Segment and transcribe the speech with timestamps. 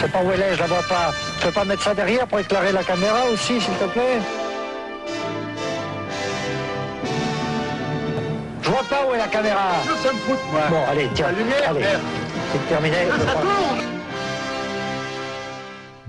[0.00, 1.12] Je sais pas où elle est, je la vois pas.
[1.38, 4.18] Tu peux pas mettre ça derrière pour éclairer la caméra aussi, s'il te plaît
[8.62, 9.72] Je vois pas où est la caméra.
[10.02, 10.62] Ça me fout, moi.
[10.70, 11.26] Bon, allez, tiens.
[11.26, 11.84] La lumière, allez.
[12.50, 12.96] C'est terminé.
[13.26, 13.89] Ça tourne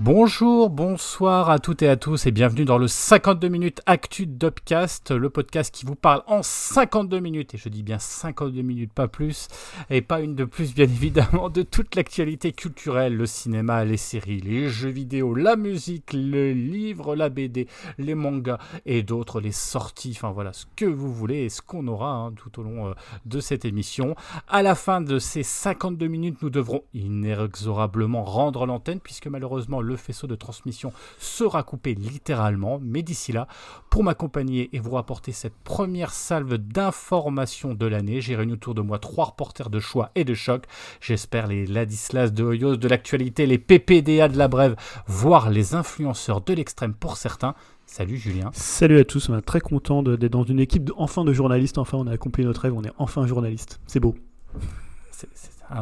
[0.04, 5.12] Bonjour, bonsoir à toutes et à tous et bienvenue dans le 52 minutes Actu d'Upcast,
[5.12, 9.06] le podcast qui vous parle en 52 minutes, et je dis bien 52 minutes, pas
[9.06, 9.46] plus,
[9.90, 14.40] et pas une de plus bien évidemment, de toute l'actualité culturelle, le cinéma, les séries,
[14.40, 20.14] les jeux vidéo, la musique, le livre, la BD, les mangas et d'autres, les sorties,
[20.16, 22.94] enfin voilà, ce que vous voulez et ce qu'on aura hein, tout au long euh,
[23.24, 24.16] de cette émission.
[24.48, 29.91] À la fin de ces 52 minutes, nous devrons inexorablement rendre l'antenne puisque malheureusement le
[29.96, 32.78] faisceau de transmission sera coupé littéralement.
[32.82, 33.46] Mais d'ici là,
[33.90, 38.80] pour m'accompagner et vous rapporter cette première salve d'informations de l'année, j'ai réuni autour de
[38.82, 40.64] moi trois reporters de choix et de choc.
[41.00, 44.76] J'espère les Ladislas de Hoyos de l'actualité, les PPDA de la brève,
[45.06, 47.54] voire les influenceurs de l'extrême pour certains.
[47.86, 48.50] Salut Julien.
[48.54, 51.76] Salut à tous, on est très content d'être dans une équipe de, enfin de journalistes.
[51.78, 53.80] Enfin, on a accompli notre rêve, on est enfin journaliste.
[53.86, 54.14] C'est beau.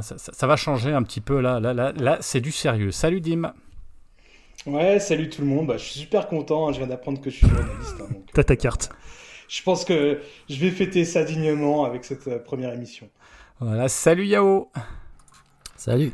[0.02, 2.90] Ça, ça- ça va changer un petit peu là, là, là, là c'est du sérieux.
[2.92, 3.52] Salut Dim.
[4.66, 5.66] Ouais, salut tout le monde.
[5.66, 6.68] Bah, je suis super content.
[6.68, 7.94] hein, Je viens d'apprendre que je suis journaliste.
[8.00, 8.90] hein, donc, T'as ta carte.
[9.48, 13.08] je pense que je vais fêter ça dignement avec cette euh, première émission.
[13.58, 14.70] Voilà, salut Yao.
[15.76, 16.12] Salut.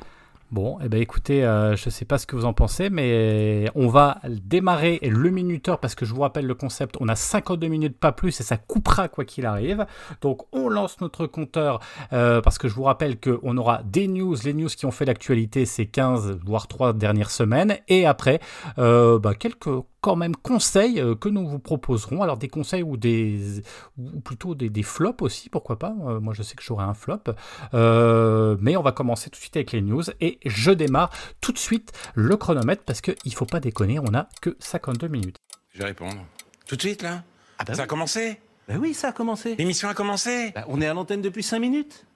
[0.53, 3.69] Bon, eh ben écoutez, euh, je ne sais pas ce que vous en pensez, mais
[3.75, 7.67] on va démarrer le minuteur parce que je vous rappelle le concept, on a 52
[7.67, 9.87] minutes, pas plus, et ça coupera quoi qu'il arrive.
[10.21, 11.81] Donc on lance notre compteur
[12.13, 15.05] euh, parce que je vous rappelle qu'on aura des news, les news qui ont fait
[15.05, 18.39] l'actualité ces 15 voire 3 dernières semaines, et après
[18.79, 22.23] euh, bah, quelques quand même conseils euh, que nous vous proposerons.
[22.23, 23.61] Alors des conseils ou des
[23.99, 25.97] ou plutôt des, des flops aussi, pourquoi pas.
[26.07, 27.23] Euh, moi je sais que j'aurai un flop.
[27.75, 31.11] Euh, mais on va commencer tout de suite avec les news et je démarre
[31.41, 35.09] tout de suite le chronomètre parce qu'il ne faut pas déconner, on n'a que 52
[35.09, 35.39] minutes.
[35.73, 36.25] Je vais répondre.
[36.69, 37.25] Tout de suite, là?
[37.59, 37.89] Ah bah Ça a oui.
[37.89, 38.39] commencé?
[38.69, 39.57] Bah oui, ça a commencé.
[39.57, 40.53] L'émission a commencé?
[40.55, 42.07] Bah, on est à l'antenne depuis 5 minutes.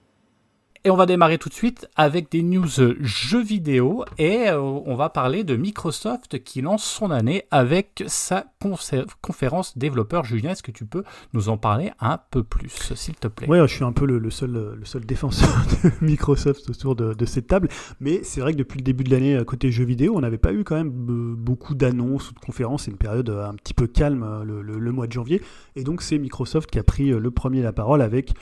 [0.83, 2.65] Et on va démarrer tout de suite avec des news
[3.01, 8.45] jeux vidéo et euh, on va parler de Microsoft qui lance son année avec sa
[8.59, 10.23] confé- conférence développeur.
[10.25, 11.03] Julien, est-ce que tu peux
[11.33, 13.47] nous en parler un peu plus, s'il te plaît?
[13.47, 15.49] Ouais, je suis un peu le, seul, défenseur
[15.83, 17.67] de Microsoft autour de, cette table.
[17.99, 20.51] Mais c'est vrai que depuis le début de l'année, côté jeux vidéo, on n'avait pas
[20.51, 22.85] eu quand même beaucoup d'annonces ou de conférences.
[22.85, 25.43] C'est une période euh, un petit peu calme euh, le, le- mois de janvier.
[25.75, 28.33] Et donc, c'est Microsoft qui a pris le premier la parole avec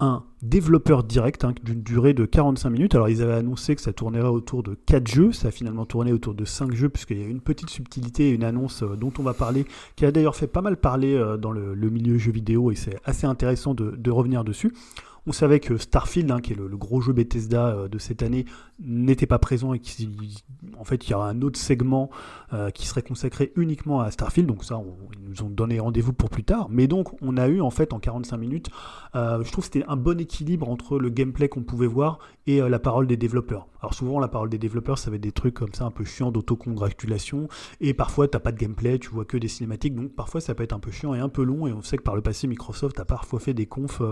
[0.00, 2.94] un développeur direct hein, d'une durée de 45 minutes.
[2.94, 6.12] Alors ils avaient annoncé que ça tournerait autour de 4 jeux, ça a finalement tourné
[6.12, 9.12] autour de 5 jeux puisqu'il y a une petite subtilité et une annonce euh, dont
[9.18, 9.64] on va parler
[9.96, 12.98] qui a d'ailleurs fait pas mal parler euh, dans le, milieu jeux vidéo et c'est
[13.04, 14.72] assez intéressant de revenir dessus.
[15.24, 18.44] On savait que Starfield, hein, qui est le, gros jeu Bethesda euh, de cette année,
[18.80, 22.10] n'était pas présent et qu'en fait il y aura un autre segment
[22.52, 24.48] euh, qui serait consacré uniquement à Starfield.
[24.48, 26.66] Donc ça, ils nous ont donné rendez-vous pour plus tard.
[26.70, 28.70] Mais donc on a eu en fait en 45 minutes,
[29.14, 32.18] euh, je trouve que c'était un bon équilibre entre le gameplay qu'on pouvait voir
[32.48, 33.68] et la parole des développeurs.
[33.80, 36.04] Alors souvent la parole des développeurs, ça va être des trucs comme ça un peu
[36.04, 37.46] chiants d'autocongratulation
[37.80, 39.94] et parfois t'as pas de gameplay, tu vois que des cinématiques.
[39.94, 41.68] Donc parfois ça peut être un peu chiant et un peu long.
[41.68, 44.02] Et on sait que par le passé Microsoft a parfois fait des confs.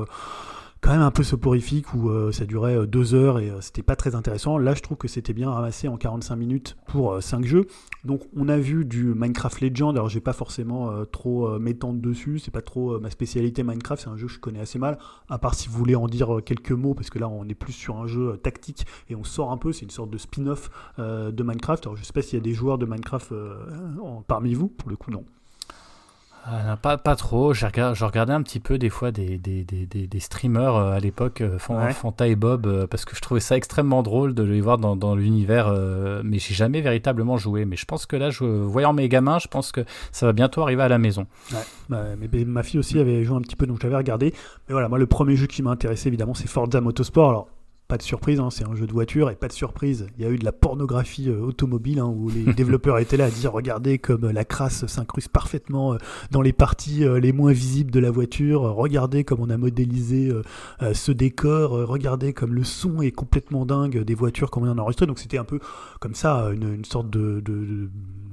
[0.81, 3.83] Quand même un peu soporifiques où euh, ça durait euh, deux heures et euh, c'était
[3.83, 4.59] pas très intéressant.
[4.59, 7.67] Là, je trouve que c'était bien ramassé en 45 minutes pour 5 jeux.
[8.05, 9.95] Donc, on a vu du Minecraft Legend.
[9.95, 12.39] Alors, j'ai pas forcément euh, trop euh, m'étendre dessus.
[12.39, 14.03] C'est pas trop euh, ma spécialité Minecraft.
[14.03, 14.99] C'est un jeu que je connais assez mal.
[15.29, 17.55] À part si vous voulez en dire euh, quelques mots, parce que là, on est
[17.55, 19.73] plus sur un jeu euh, tactique et on sort un peu.
[19.73, 21.87] C'est une sorte de spin-off euh, de Minecraft.
[21.87, 23.55] Alors, je sais pas s'il y a des joueurs de Minecraft euh,
[24.27, 24.69] parmi vous.
[24.69, 25.25] Pour le coup, non.
[26.45, 27.53] Ah, pas, pas trop.
[27.53, 27.67] Je
[28.05, 31.41] regardais un petit peu des fois des, des, des, des, des streamers euh, à l'époque,
[31.43, 31.93] euh, Ouais.
[31.93, 34.97] Fanta et Bob, euh, parce que je trouvais ça extrêmement drôle de les voir dans,
[34.97, 35.73] dans l'univers.
[36.25, 37.65] mais j'ai jamais véritablement joué.
[37.65, 40.63] Mais je pense que là, je, voyant mes gamins, je pense que ça va bientôt
[40.63, 41.27] arriver à la maison.
[41.53, 44.33] Ouais, mais ben, ma fille aussi avait joué un petit peu, donc je l'avais regardé.
[44.69, 47.29] Mais voilà, moi, le premier jeu qui m'a intéressé, évidemment, c'est Forza Motorsport.
[47.31, 47.49] Alors,
[47.91, 50.27] pas de surprise, hein, c'est un jeu de voiture, et pas de surprise, il y
[50.27, 53.53] a eu de la pornographie euh, automobile, hein, où les développeurs étaient là à dire,
[53.53, 55.97] regardez comme euh, la crasse s'incruste parfaitement euh,
[56.31, 60.33] dans les parties euh, les moins visibles de la voiture, regardez comme on a modélisé
[60.93, 65.07] ce décor, regardez comme le son est complètement dingue des voitures qu'on vient d'enregistrer.
[65.07, 65.59] Donc c'était un peu
[65.99, 67.41] comme ça, une, une sorte de...
[67.41, 67.91] de- de-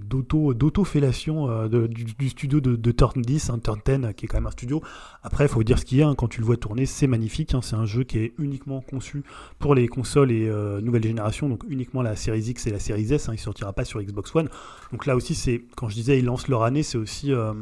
[0.07, 4.37] d'auto d'auto-fellation euh, du, studio de, de Turn 10, hein, Turn 10, qui est quand
[4.37, 4.81] même un studio.
[5.23, 7.07] Après, il faut dire ce qu'il y a, hein, quand tu le vois tourner, c'est
[7.07, 7.53] magnifique.
[7.53, 9.23] hein, c'est un jeu qui est uniquement conçu
[9.59, 13.11] pour les consoles et euh, nouvelle génération, donc uniquement la série X et la série
[13.11, 13.29] S.
[13.29, 14.49] hein, il sortira pas sur Xbox One.
[14.91, 17.53] Donc là aussi, c'est quand je disais ils lancent leur année, c'est aussi euh,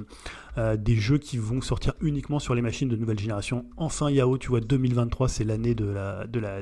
[0.57, 3.65] euh, des jeux qui vont sortir uniquement sur les machines de nouvelle génération.
[3.77, 6.59] Enfin, Yao, tu vois, 2023, c'est l'année de la, de la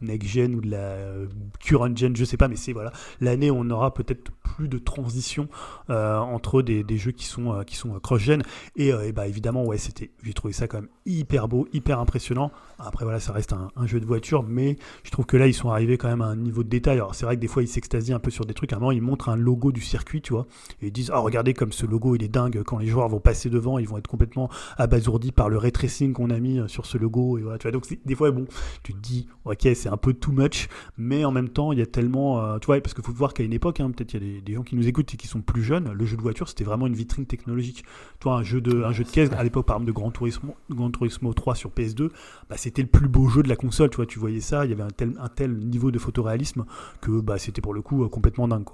[0.00, 1.26] next gen ou de la euh,
[1.60, 5.48] current gen, je sais pas, mais c'est voilà l'année on aura peut-être plus de transition
[5.90, 8.42] euh, entre des, des, jeux qui sont euh, sont cross gen
[8.76, 12.50] et, et, bah évidemment ouais c'était j'ai trouvé ça quand même hyper beau, hyper impressionnant.
[12.78, 15.70] Après voilà ça reste un, jeu de voiture, mais je trouve que là ils sont
[15.70, 16.96] arrivés quand même à un niveau de détail.
[16.96, 18.72] Alors c'est vrai que des fois ils s'extasient un peu sur des trucs.
[18.72, 20.46] À un moment ils montrent un logo du circuit, tu vois,
[20.82, 23.20] et ils disent oh regardez comme ce logo il est dingue quand les joueurs vont
[23.20, 25.72] passer devant, ils vont être complètement abasourdis par le ray
[26.14, 28.46] qu'on a mis sur ce logo et voilà tu vois donc des fois bon
[28.82, 31.82] tu te dis ok c'est un peu too much, mais en même temps, il y
[31.82, 32.42] a tellement.
[32.42, 34.40] Euh, tu vois, parce qu'il faut voir qu'à une époque, hein, peut-être il y a
[34.40, 36.64] des, gens qui nous écoutent et qui sont plus jeunes, le jeu de voiture, c'était
[36.64, 37.84] vraiment une vitrine technologique.
[38.20, 40.10] Tu vois, un jeu de, un jeu de caisse, à l'époque, par exemple, de Gran
[40.10, 42.10] Turismo, Gran Turismo 3 sur PS2,
[42.48, 43.90] bah, c'était le plus beau jeu de la console.
[43.90, 46.64] Tu vois, tu voyais ça, il y avait un tel, tel niveau de photoréalisme
[47.00, 48.66] que bah, c'était pour le coup euh, complètement dingue.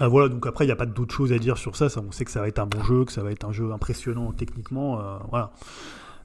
[0.00, 2.02] Euh, voilà, donc après, il n'y a pas d'autre chose à dire sur ça, ça.
[2.04, 3.70] On sait que ça va être un bon jeu, que ça va être un jeu
[3.70, 5.00] impressionnant techniquement.
[5.00, 5.52] Euh, voilà.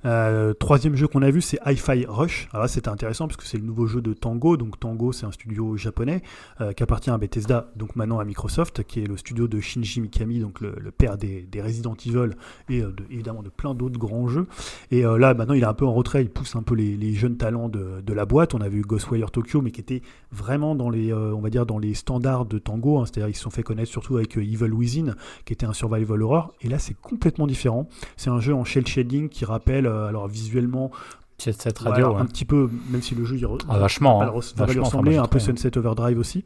[0.05, 2.47] Euh, troisième jeu qu'on a vu, c'est Hi-Fi Rush.
[2.51, 4.57] Alors là, c'était intéressant parce que c'est le nouveau jeu de Tango.
[4.57, 6.21] Donc Tango, c'est un studio japonais
[6.61, 10.01] euh, qui appartient à Bethesda, donc maintenant à Microsoft, qui est le studio de Shinji
[10.01, 12.31] Mikami, donc le, père des, Resident Evil
[12.69, 14.47] et euh, de, évidemment de plein d'autres grands jeux.
[14.91, 16.23] Et là, maintenant, il est un peu en retrait.
[16.23, 18.53] Il pousse un peu les, jeunes talents de, la boîte.
[18.53, 20.01] On a vu Ghostwire Tokyo, mais qui était
[20.31, 22.99] vraiment dans les, on va dire, dans les standards de Tango.
[22.99, 23.05] Hein.
[23.05, 25.15] C'est-à-dire, ils se sont fait connaître surtout avec Evil Within,
[25.45, 26.53] qui était un survival horror.
[26.61, 27.87] Et là, c'est complètement différent.
[28.17, 30.91] C'est un jeu en shell shading qui rappelle, alors visuellement,
[31.37, 32.21] cette radio, ouais, ouais.
[32.21, 35.17] un petit peu, même si le jeu il ah, vachement, va, hein, va lui ressembler,
[35.17, 36.43] un peu Sunset Overdrive aussi.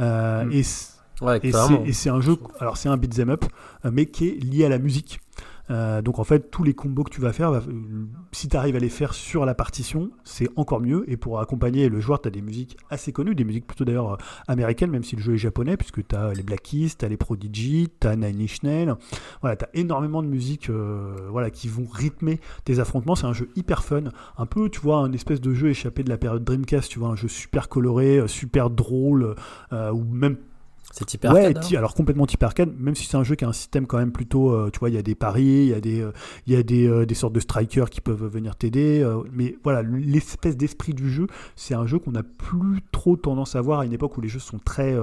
[0.00, 0.52] Euh, Mm.
[0.52, 0.62] Et,
[1.20, 1.40] Ouais,
[1.92, 3.44] c'est un jeu, alors c'est un beat'em up,
[3.84, 5.20] euh, mais qui est lié à la musique.
[5.72, 8.56] Euh, donc en fait, tous les combos que tu vas faire, va- euh, si tu
[8.56, 11.04] arrives à les faire sur la partition, c'est encore mieux.
[11.10, 14.12] Et pour accompagner le joueur, tu as des musiques assez connues, des musiques plutôt d'ailleurs
[14.12, 14.16] euh,
[14.48, 17.08] américaines, même si le jeu est japonais, puisque tu as les Black Keys, tu as
[17.08, 18.58] les Prodigy, tu as Nine Inch.
[19.40, 20.70] Voilà, tu as énormément de musiques
[21.30, 23.14] voilà, qui vont rythmer tes affrontements.
[23.14, 24.04] C'est un jeu hyper fun,
[24.36, 27.08] un peu, tu vois, un espèce de jeu échappé de la période Dreamcast, tu vois,
[27.08, 29.34] un jeu super coloré, super drôle,
[29.72, 30.36] ou même
[30.92, 31.60] C'est type Ouais, arcade.
[31.60, 33.98] ti- alors complètement type arcade, même si c'est un jeu qui a un système quand
[33.98, 36.12] même plutôt, euh, tu vois, il y a des paris, il y a des, euh,
[36.46, 39.82] y a des, euh, des sortes de strikers qui peuvent venir t'aider, euh, mais voilà,
[39.82, 43.86] l'espèce d'esprit du jeu, c'est un jeu qu'on a plus trop tendance à voir à
[43.86, 44.94] une époque où les jeux sont très,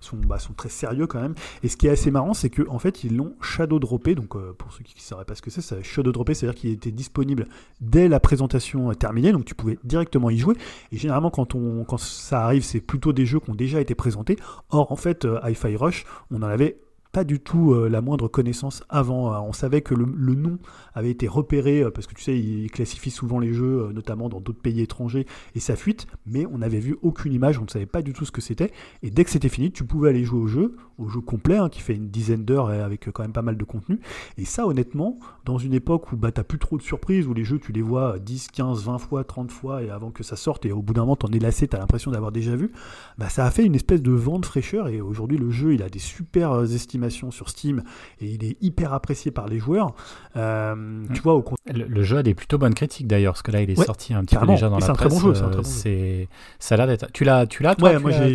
[0.00, 1.34] sont, bah, sont très sérieux quand même.
[1.62, 4.14] Et ce qui est assez marrant, c'est que en fait, ils l'ont shadow droppé.
[4.14, 6.70] Donc pour ceux qui ne sauraient pas ce que c'est, ça shadow droppé, c'est-à-dire qu'il
[6.70, 7.46] était disponible
[7.80, 10.56] dès la présentation terminée, donc tu pouvais directement y jouer.
[10.90, 13.94] Et généralement, quand on, quand ça arrive, c'est plutôt des jeux qui ont déjà été
[13.94, 14.36] présentés.
[14.70, 16.76] Or, en fait, euh, Hi-Fi Rush, on en avait
[17.12, 19.32] pas du tout euh, la moindre connaissance avant.
[19.32, 20.58] Euh, on savait que le, nom
[20.94, 24.30] avait été repéré, euh, parce que tu sais, ils classifient souvent les jeux, euh, notamment
[24.30, 27.68] dans d'autres pays étrangers, et ça fuite, mais on n'avait vu aucune image, on ne
[27.68, 28.72] savait pas du tout ce que c'était.
[29.02, 31.68] Et dès que c'était fini, tu pouvais aller jouer au jeu, au jeu complet, hein,
[31.68, 34.00] qui fait une dizaine d'heures avec quand même pas mal de contenu.
[34.38, 37.44] Et ça, honnêtement, dans une époque où bah, t'as plus trop de surprises, où les
[37.44, 40.64] jeux, tu les vois 10, 15, 20 fois, 30 fois, et avant que ça sorte,
[40.64, 42.72] et au bout d'un moment, t'en es lassé, t'as l'impression d'avoir déjà vu,
[43.18, 45.82] bah, ça a fait une espèce de vent de fraîcheur, et aujourd'hui, le jeu, il
[45.82, 46.66] a des super euh,
[47.10, 47.82] sur Steam,
[48.20, 49.94] et il est hyper apprécié par les joueurs.
[50.36, 51.74] Euh, Tu vois, au contraire.
[51.76, 53.84] Le, le jeu a des plutôt bonnes critiques d'ailleurs, parce que là il est Ouais,
[53.86, 55.20] sorti un petit peu déjà dans la un très presse.
[55.22, 55.74] bon jeu, c'est un euh, très bon jeu.
[55.74, 56.28] c'est-
[56.58, 57.10] ça a l'air d'être.
[57.12, 58.34] Tu l'as, tu l'as Ouais, moi j'ai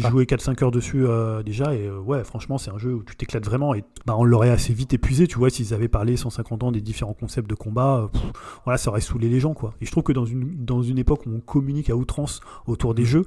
[0.00, 3.14] joué 4-5 heures dessus euh, déjà et euh, ouais franchement c'est un jeu où tu
[3.16, 6.62] t'éclates vraiment et bah, on l'aurait assez vite épuisé tu vois s'ils avaient parlé 150
[6.64, 8.22] ans des différents concepts de combat euh, pff,
[8.64, 10.98] voilà ça aurait saoulé les gens quoi et je trouve que dans une, dans une
[10.98, 13.24] époque où on communique à outrance autour des jeux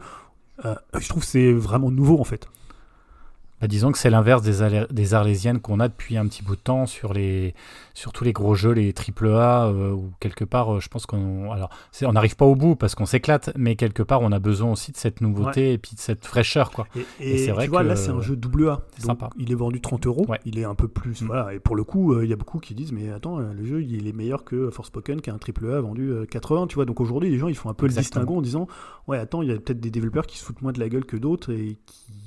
[0.65, 2.47] euh, je trouve que c'est vraiment nouveau en fait
[3.61, 6.61] Bah, disons que c'est l'inverse des, des arlésiennes qu'on a depuis un petit bout de
[6.61, 7.53] temps sur, les,
[7.93, 11.51] sur tous les gros jeux, les AAA, euh, où quelque part, euh, je pense qu'on
[11.51, 11.69] alors,
[12.03, 14.91] on n'arrive pas au bout parce qu'on s'éclate, mais quelque part, on a besoin aussi
[14.91, 16.71] de cette nouveauté et puis de cette fraîcheur.
[16.71, 16.85] Quoi.
[17.21, 19.29] et, Et c'est vrai tu vois que là c'est un jeu double A donc sympa.
[19.37, 20.39] il est vendu 30 euros Ouais.
[20.45, 21.27] il est un peu plus Mm.
[21.27, 23.63] voilà et pour le coup euh, il y a beaucoup qui disent mais attends le
[23.65, 26.75] jeu il est meilleur que Forspoken qui est un triple A vendu euh, 80 tu
[26.75, 28.67] vois donc aujourd'hui les gens ils font un peu le distinguo en disant
[29.07, 31.05] ouais attends il y a peut-être des développeurs qui se foutent moins de la gueule
[31.05, 32.24] que d'autres et qui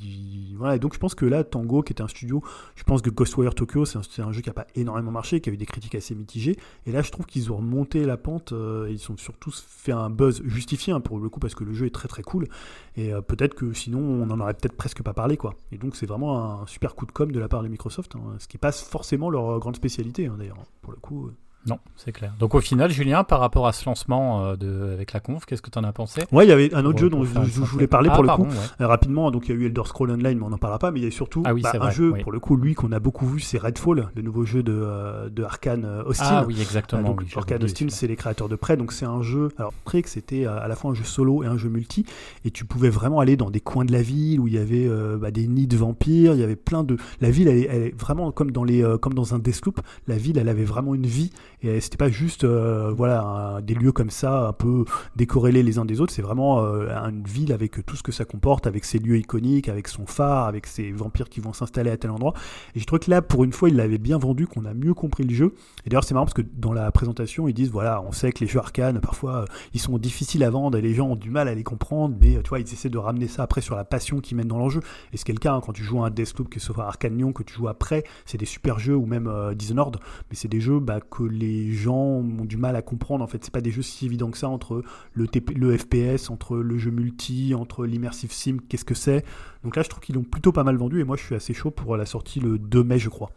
[0.56, 2.42] voilà et donc je pense que là Tango qui était un studio
[2.74, 5.52] je pense que Ghostwire Tokyo c'est un, jeu qui a pas énormément marché qui a
[5.52, 8.88] eu des critiques assez mitigées et là je trouve qu'ils ont remonté la pente euh,
[8.90, 11.86] ils ont surtout fait un buzz justifié hein, pour le coup parce que le jeu
[11.86, 12.48] est très très cool
[12.96, 15.96] et euh, peut-être que sinon on en aurait peut-être presque pas parlé quoi et donc
[15.96, 18.58] c'est vraiment un super coup de com de la part de Microsoft hein, ce qui
[18.58, 21.30] passe forcément leur euh, grande spécialité hein, d'ailleurs pour le coup.
[21.66, 22.32] Non, c'est clair.
[22.38, 25.60] Donc au final, Julien, par rapport à ce lancement euh, de, avec la conf, qu'est-ce
[25.60, 26.22] que tu en as pensé?
[26.32, 28.28] Ouais il y avait un autre Pour- jeu dont je, voulais parler Ah, pour le
[28.28, 28.56] pardon, coup ouais.
[28.80, 30.90] Euh, rapidement, donc il y a eu Elder Scroll Online, mais on n'en parlera pas.
[30.92, 32.22] Mais il y a surtout Ah oui, bah, un vrai, jeu, oui.
[32.22, 35.28] pour le coup, lui qu'on a beaucoup vu, c'est Redfall, le nouveau jeu de, euh,
[35.28, 36.24] de Arkane Austin.
[36.28, 37.02] Ah oui, exactement.
[37.02, 39.48] donc, oui, Arkane Austin, c'est les créateurs de Prey, donc c'est un jeu.
[39.58, 42.06] Alors, Prey, que c'était à la fois un jeu solo et un jeu multi,
[42.44, 44.86] et tu pouvais vraiment aller dans des coins de la ville où il y avait
[44.86, 46.96] euh, bah, des nids de vampires, il y avait plein de.
[47.20, 49.80] La ville, elle est, elle est vraiment comme dans, les, euh, comme dans un Deathloop,
[50.06, 51.30] la ville, elle avait vraiment une vie,
[51.62, 54.84] Et c'était pas juste euh, voilà des lieux comme ça, un peu
[55.16, 56.12] décorrélés les uns des autres.
[56.12, 59.68] C'est vraiment euh, une ville avec tout ce que ça comporte, avec ses lieux iconiques,
[59.68, 62.34] avec son phare, avec ses vampires qui vont s'installer à tel endroit.
[62.74, 64.94] Et je trouve que là, pour une fois, il l'avait bien vendu, qu'on a mieux
[64.94, 65.54] compris le jeu.
[65.84, 68.40] Et d'ailleurs, c'est marrant parce que dans la présentation, ils disent voilà, on sait que
[68.40, 71.30] les jeux arcane, parfois, euh, ils sont difficiles à vendre et les gens ont du
[71.30, 73.84] mal à les comprendre, mais tu vois, ils essaient de ramener ça après sur la
[73.84, 74.80] passion qu'ils mènent dans leur jeu.
[75.12, 77.16] Et c'est le cas hein, quand tu joues à un Deathloop, que ce soit Arcane
[77.16, 79.96] Lyon, que tu joues après, c'est des super jeux ou même euh, Dishonored,
[80.30, 83.22] mais c'est des jeux bah, que les gens ont du mal à comprendre.
[83.24, 86.30] En fait, c'est pas des jeux si évidents que ça entre le, TP, le FPS,
[86.30, 89.24] entre le jeu multi, entre l'immersive sim, qu'est-ce que c'est.
[89.64, 91.54] Donc là, je trouve qu'ils l'ont plutôt pas mal vendu et moi, je suis assez
[91.54, 93.30] chaud pour la sortie le 2 mai, je crois.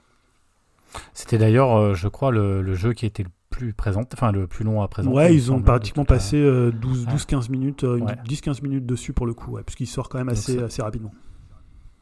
[1.13, 4.47] C'était d'ailleurs, euh, je crois, le, le jeu qui était le plus présent, enfin le
[4.47, 5.15] plus long à présenter.
[5.15, 7.13] Ouais, ils ont pratiquement la- passé euh, 12 Ouais.
[7.13, 8.15] 12-15 minutes, euh, Ouais.
[8.27, 11.11] 10-15 minutes dessus pour le coup, ouais, parce qu'il sort quand même assez, assez rapidement.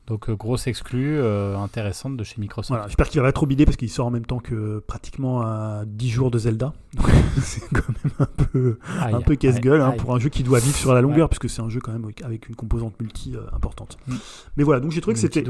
[0.09, 2.69] Donc euh, grosse exclue euh, intéressante de chez Microsoft.
[2.69, 5.41] Voilà, J'espère qu'il va pas trop bider parce qu'il sort en même temps que pratiquement
[5.41, 6.73] à 10 jours de Zelda.
[7.41, 10.59] C'est quand même un peu, Aïe, un peu casse-gueule hein, pour un jeu qui doit
[10.59, 13.41] vivre sur la longueur, puisque c'est un jeu quand même avec- une composante multi euh,
[13.53, 13.97] importante.
[14.07, 14.15] Mm.
[14.57, 15.43] Mais voilà, donc j'ai trouvé que c'était.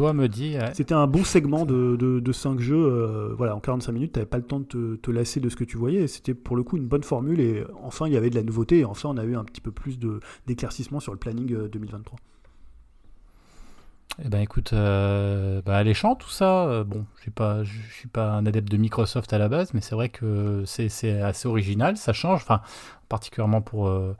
[0.57, 0.73] ouais.
[0.95, 2.75] Un bon segment de, de, de 5 jeux.
[2.75, 5.47] euh, voilà, en 45 minutes, tu n'avais pas le temps de te, te lasser de
[5.49, 6.07] ce que tu voyais.
[6.07, 7.39] C'était pour le coup une bonne formule.
[7.39, 8.79] Et enfin, il y avait de la nouveauté.
[8.79, 9.97] Et enfin, on a eu un petit peu plus
[10.47, 12.17] d'éclaircissement sur le planning euh, 2023.
[14.23, 16.65] Eh ben écoute, euh, bah, alléchant tout ça.
[16.65, 17.29] Euh, bon, je
[17.63, 21.21] je suis pas un adepte de Microsoft à la base, mais c'est vrai que c'est
[21.21, 22.41] assez original, ça change.
[22.41, 22.61] Enfin,
[23.07, 24.15] particulièrement pour euh,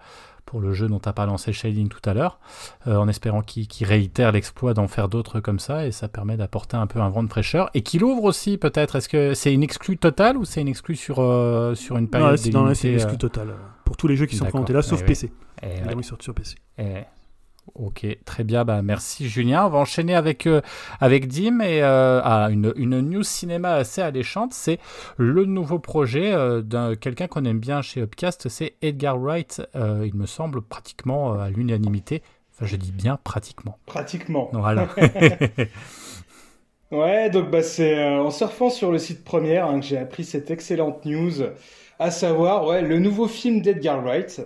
[0.45, 2.39] pour le jeu dont tu as pas lancé le shading tout à l'heure,
[2.87, 6.87] en espérant qu'il réitère l'exploit d'en faire d'autres comme ça, et ça permet d'apporter un
[6.87, 8.95] peu un vent de fraîcheur et qu'il ouvre aussi peut-être.
[8.95, 11.17] Est-ce que c'est une exclue totale ou c'est une exclue sur
[11.75, 13.53] sur une période non, c'est une exclue totale.
[13.85, 15.07] Pour tous les jeux qui sont présentés là, sauf Eh oui.
[15.07, 15.31] PC.
[15.61, 15.95] eh, Évidemment, ouais.
[15.99, 16.55] ils sortent sur PC.
[16.79, 16.83] Eh,
[17.75, 18.65] Ok, très bien.
[18.65, 19.65] Bah, merci Julien.
[19.65, 20.61] On va enchaîner avec, euh,
[20.99, 24.53] avec Dim et euh, ah, une, une news cinéma assez alléchante.
[24.53, 24.79] C'est
[25.17, 28.49] le nouveau projet euh, d'un quelqu'un qu'on aime bien chez Upcast.
[28.49, 29.61] C'est Edgar Wright.
[29.75, 32.21] Euh, il me semble pratiquement à l'unanimité.
[32.53, 33.77] Enfin, je dis bien pratiquement.
[33.85, 34.49] Pratiquement.
[34.53, 34.87] Voilà.
[36.91, 40.49] Ouais, donc bah, c'est en surfant sur le site Première hein, que j'ai appris cette
[40.49, 41.43] excellente news,
[41.99, 44.41] à savoir ouais, le nouveau film d'Edgar Wright.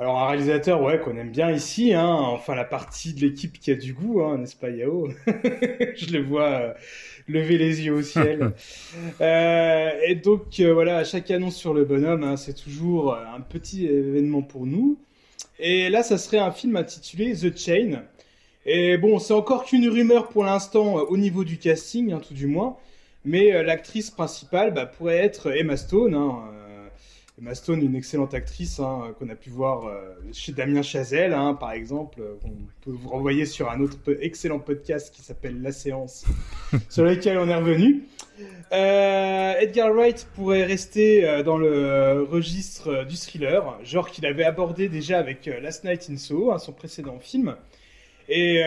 [0.00, 3.70] Alors un réalisateur ouais, qu'on aime bien ici, hein, enfin la partie de l'équipe qui
[3.70, 5.10] a du goût, hein, n'est-ce pas Yao?
[5.26, 6.72] Je le vois euh,
[7.28, 8.52] lever les yeux au ciel.
[9.20, 13.40] Euh, et donc euh, voilà, à chaque annonce sur le bonhomme, hein, c'est toujours un
[13.42, 14.98] petit événement pour nous.
[15.58, 18.02] Et là, ça serait un film intitulé The Chain.
[18.64, 22.46] Et bon, c'est encore qu'une rumeur pour l'instant au niveau du casting, hein, tout du
[22.46, 22.78] moins.
[23.26, 26.14] Mais l'actrice principale bah, pourrait être Emma Stone.
[27.40, 31.54] Emma Stone, une excellente actrice hein, qu'on a pu voir euh, chez Damien Chazelle, hein,
[31.54, 32.20] par exemple.
[32.20, 32.50] euh, qu'on
[32.82, 36.26] peut vous renvoyer sur un autre excellent podcast qui s'appelle La Séance,
[36.90, 38.02] sur lequel on est revenu.
[38.72, 45.18] Euh, Edgar Wright pourrait rester dans le registre du thriller, genre qu'il avait abordé déjà
[45.18, 47.56] avec Last Night in Soho, hein, son précédent film,
[48.28, 48.62] et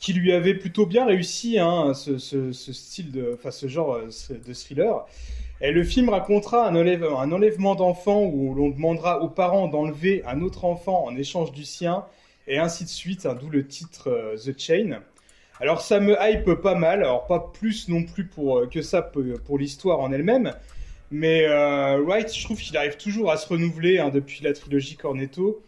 [0.00, 1.58] qui lui avait plutôt bien réussi
[1.94, 5.06] ce, ce- ce style de, enfin ce genre de thriller.
[5.62, 10.22] Et le film racontera un, enlève- un enlèvement d'enfant où l'on demandera aux parents d'enlever
[10.26, 12.04] un autre enfant en échange du sien,
[12.46, 15.00] et ainsi de suite, hein, d'où le titre euh, The Chain.
[15.58, 19.00] Alors ça me hype pas mal, alors pas plus non plus pour, euh, que ça
[19.00, 20.52] pour, l'histoire en elle-même,
[21.10, 24.96] mais euh, Wright, je trouve qu'il arrive toujours à se renouveler hein, depuis la trilogie
[24.96, 25.62] Cornetto,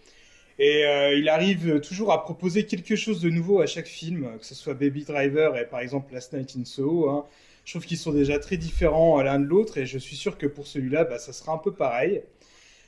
[0.61, 0.83] et
[1.15, 4.75] il arrive toujours à proposer quelque chose de nouveau à chaque film, que ce soit
[4.75, 7.09] Baby Driver et par exemple Last Night in Soho.
[7.09, 7.25] Hein.
[7.69, 10.47] Je trouve qu'ils sont déjà très différents l'un de l'autre, et je suis sûr que
[10.47, 12.23] pour celui-là, bah, ça sera un peu pareil.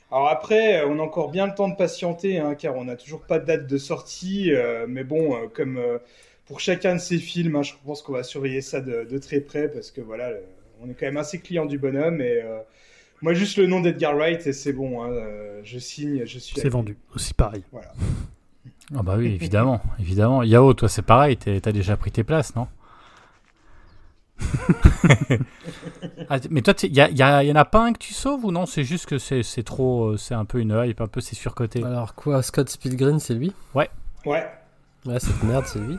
[0.09, 3.21] Alors après, on a encore bien le temps de patienter, hein, car on n'a toujours
[3.21, 5.77] pas de date de sortie, euh, mais bon, euh, comme...
[5.77, 5.99] euh,
[6.47, 9.39] pour chacun de ces films, hein, je pense qu'on va surveiller ça de, de très
[9.39, 10.43] près parce que voilà, le-
[10.81, 12.57] on est quand même assez client du bonhomme et euh,
[13.21, 16.59] moi juste le nom d'Edgar Wright et c'est bon, hein, euh, je signe, je suis.
[16.59, 16.97] C'est vendu.
[17.15, 17.61] Aussi pareil.
[17.71, 17.93] Voilà.
[18.95, 20.41] Ah bah oui, évidemment, évidemment.
[20.41, 22.67] Yao, toi c'est pareil, t'as déjà pris tes places, non?
[26.29, 28.65] Ah, Mais toi, il y, en a pas un que tu sauves ou non?
[28.65, 31.83] C'est juste que c'est trop, euh, c'est un peu une hype, un peu c'est surcoté.
[31.83, 33.53] Alors quoi, Scott Pilgrim, c'est lui?
[33.73, 33.89] Ouais.
[34.25, 34.47] Ouais,
[35.19, 35.97] cette merde, c'est lui.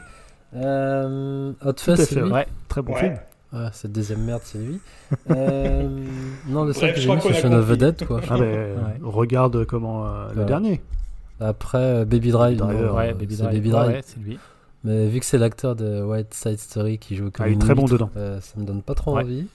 [0.55, 2.31] Euh, Hot Fuzz, c'est lui?
[2.31, 2.47] Ouais.
[2.69, 3.01] Très bon Ouais.
[3.01, 3.19] film.
[3.53, 4.81] Ouais, cette deuxième merde, c'est lui.
[5.31, 5.89] Euh,
[6.49, 7.73] non, le seul Bref, que je j'ai qu'on c'est Shaun of the.
[7.73, 8.21] Dead, quoi.
[8.31, 8.37] Ah
[9.03, 10.81] regarde comment euh, le dernier.
[11.41, 13.55] Après, euh, Baby Drive, Baby Driver, ouais, euh, Baby c'est Drive.
[13.57, 13.91] Baby Ouais, Drive.
[13.97, 14.39] ouais, c'est lui.
[14.85, 17.59] Mais vu que c'est l'acteur de White Side Story qui joue comme Ah, il est
[17.59, 18.11] très bon dedans.
[18.17, 19.23] euh, ça me donne pas trop Ouais.
[19.23, 19.47] envie.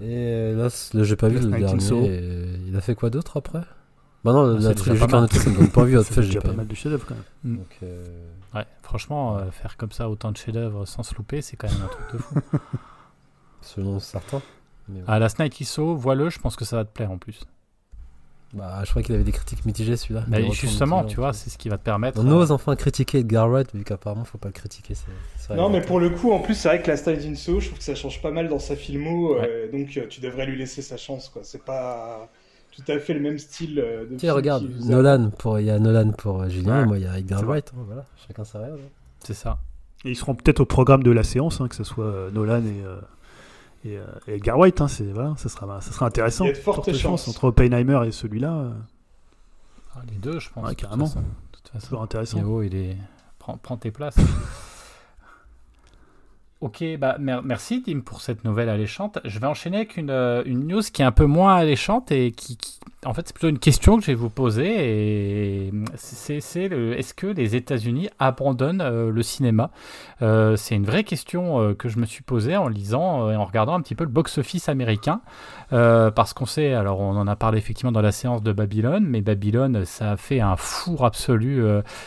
[0.00, 2.06] Et euh, là, là, j'ai pas vu le dernier.
[2.08, 3.62] Et il a fait quoi d'autre après?
[4.24, 5.28] Bah non, Ah, la trilogie pas mal.
[5.28, 5.96] Cornetto, ça me donne pas envie.
[5.96, 7.14] Hot C'est Fuzz, j'ai pas pas mal de chefs-d'œuvre quand
[7.44, 7.56] même.
[7.56, 8.04] Donc, euh,
[8.54, 11.82] Ouais, franchement, euh, faire comme ça autant de chefs-d'œuvre sans se louper, c'est quand même
[11.82, 12.34] un truc de fou.
[13.62, 14.42] selon certains.
[14.88, 15.00] Mais.
[15.06, 17.40] Ah, la Night ISO, vois-le, je pense que ça va te plaire en plus.
[18.54, 20.24] Bah, je crois qu'il avait des critiques mitigées celui-là.
[20.26, 22.18] Bah, justement, mitigés, tu vois, c'est ce qui va te permettre.
[22.24, 24.94] On ose enfin critiquer Edgar Wright, vu qu'apparemment, faut pas le critiquer.
[25.54, 27.78] Non, mais pour le coup, en plus, c'est vrai que la style d'Inso, je trouve
[27.78, 30.80] que ça change pas mal dans sa filmo, euh, donc euh, tu devrais lui laisser
[30.82, 31.42] sa chance, quoi.
[31.44, 32.28] C'est pas
[32.74, 34.66] tout à fait le même style euh, de Tiens, regarde.
[34.84, 35.58] Nolan, pour...
[35.58, 36.82] il y a Nolan pour euh, Julien, Ouais.
[36.82, 37.42] et moi il y a Edgar.
[37.44, 37.70] Wright.
[37.76, 38.78] hein, voilà, chacun sa rêve.
[39.24, 39.58] C'est ça.
[40.04, 42.62] Et ils seront peut-être au programme de la séance, hein, que ce soit euh, Nolan
[42.64, 42.98] et, euh,
[43.84, 44.80] et, euh, et Edgar Wright.
[44.80, 46.44] Hein, c'est, voilà, ça, sera, ça sera intéressant.
[46.44, 47.28] Il y a de fortes chances.
[47.28, 48.70] Entre Oppenheimer et celui-là, euh,
[49.96, 50.64] Ah, les deux, je pense.
[50.64, 51.06] Ouais, de toute carrément.
[51.06, 51.20] façon.
[51.20, 51.86] De toute façon.
[51.86, 52.62] toujours intéressant.
[52.62, 52.96] Il est.
[53.38, 54.16] Prends, prends tes places.
[56.60, 59.18] ok, bah mer- merci Tim pour cette nouvelle alléchante.
[59.24, 62.32] Je vais enchaîner avec une, euh, une news qui est un peu moins alléchante et
[62.32, 65.70] qui, qui- en fait, c'est plutôt une question que je vais vous poser.
[65.94, 69.70] C'est, est-ce que les États-Unis abandonnent euh, le cinéma?
[70.20, 73.44] Euh, C'est une vraie question euh, que je me suis posée en lisant et en
[73.44, 75.20] regardant un petit peu le box-office américain.
[75.70, 79.20] Parce qu'on sait, alors on en a parlé effectivement dans la séance de Babylone, mais
[79.20, 81.62] Babylone, ça a fait un four absolu.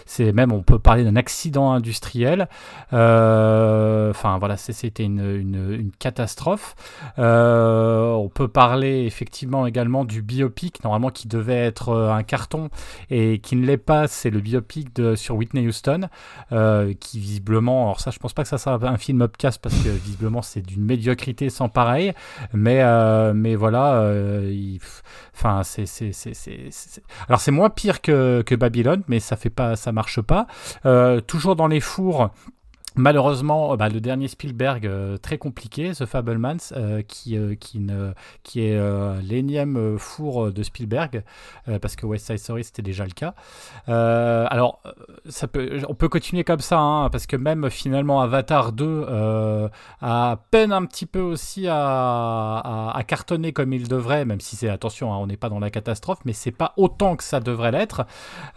[0.06, 2.50] c'est même, on peut parler d'un accident industriel.
[2.92, 6.76] Enfin voilà, c'était une, une- catastrophe.
[7.18, 12.70] On peut parler effectivement également du biopic, normalement qui devait être euh, un carton
[13.10, 14.08] et qui ne l'est pas.
[14.08, 16.10] C'est le biopic de, sur Whitney Houston,
[16.52, 19.76] euh, qui visiblement, alors ça, je pense pas que ça sera un film upcast parce
[19.76, 22.14] que visiblement c'est d'une médiocrité sans pareil.
[22.54, 24.12] Mais euh, mais voilà,
[24.46, 24.80] il-
[25.34, 26.34] enfin c'est c'est c'est
[27.28, 30.48] alors c'est moins pire que que Babylone, mais ça fait pas ça marche pas.
[31.28, 32.30] Toujours dans les fours.
[32.96, 37.38] Malheureusement, euh, bah, le dernier Spielberg euh, très compliqué, The Fablemans, euh, qui
[38.44, 41.24] qui est l'énième four de Spielberg,
[41.82, 43.34] parce que West Side Story c'était déjà le cas.
[43.88, 44.82] Alors,
[45.88, 49.70] on peut continuer comme ça, hein, parce que même finalement Avatar 2 euh,
[50.02, 55.14] a peine un petit peu aussi à, cartonner comme il devrait, même si c'est attention,
[55.14, 58.06] hein, on n'est pas dans la catastrophe, mais c'est pas autant que ça devrait l'être.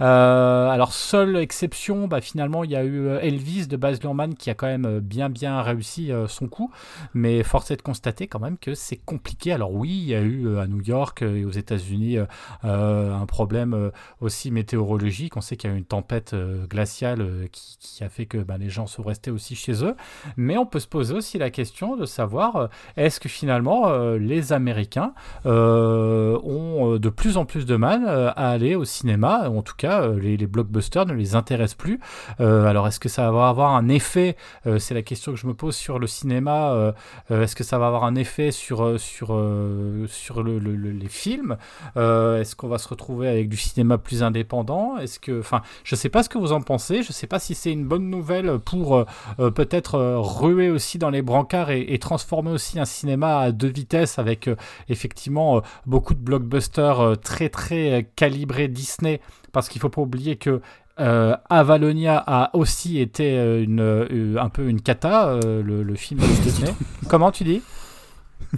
[0.01, 4.55] Alors, seule exception, bah, finalement, il y a eu Elvis de Baz Luhrmann qui a
[4.55, 6.71] quand même euh, bien bien réussi euh, son coup,
[7.13, 9.53] mais force est de constater quand même que c'est compliqué.
[9.53, 12.17] Alors oui, il y a eu euh, à New York et aux États-Unis
[12.63, 15.37] un problème aussi météorologique.
[15.37, 16.35] On sait qu'il y a eu une tempête
[16.69, 19.95] glaciale qui, a fait que bah, les gens sont restés aussi chez eux.
[20.37, 25.13] Mais on peut se poser aussi la question de savoir est-ce que finalement les Américains
[25.45, 29.51] ont de plus en plus de mal à aller au cinéma?
[29.51, 32.01] En tout cas, les, blockbusters ne les intéressent plus.
[32.39, 34.14] Alors est-ce que ça va avoir un effet
[34.67, 36.73] euh, C'est la question que je me pose sur le cinéma.
[36.73, 36.93] euh,
[37.31, 39.29] euh, est-ce que ça va avoir un effet sur, sur,
[40.09, 41.57] sur le- le- le- les films
[41.97, 46.09] Est-ce qu'on va se retrouver avec du cinéma plus indépendant Est-ce que, enfin, je sais
[46.09, 47.03] pas ce que vous en pensez.
[47.03, 49.05] Je sais pas si c'est une bonne nouvelle pour
[49.55, 54.19] peut-être ruer aussi dans les brancards et, et transformer aussi un cinéma à deux vitesses
[54.19, 54.49] avec
[54.89, 59.21] effectivement beaucoup de blockbusters très très calibrés Disney.
[59.53, 60.61] Parce qu'il faut pas oublier que
[61.01, 65.95] euh, Avalonia a aussi été euh, une, euh, un peu une cata, euh, le, le
[65.97, 66.75] film de Disney.
[67.09, 67.63] Comment tu dis?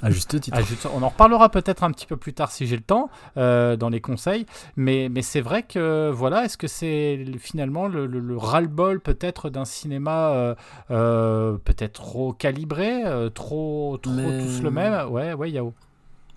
[0.03, 0.59] À juste titre.
[0.95, 3.89] on en reparlera peut-être un petit peu plus tard si j'ai le temps euh, dans
[3.89, 4.45] les conseils,
[4.77, 9.01] mais, mais c'est vrai que voilà, est-ce que c'est le- finalement le, le- le ras-le-bol
[9.01, 10.55] peut-être d'un cinéma euh,
[10.91, 15.09] euh, peut-être trop calibré, trop, trop Mais- tous le même?
[15.11, 15.73] Ouais, ouais, Yao.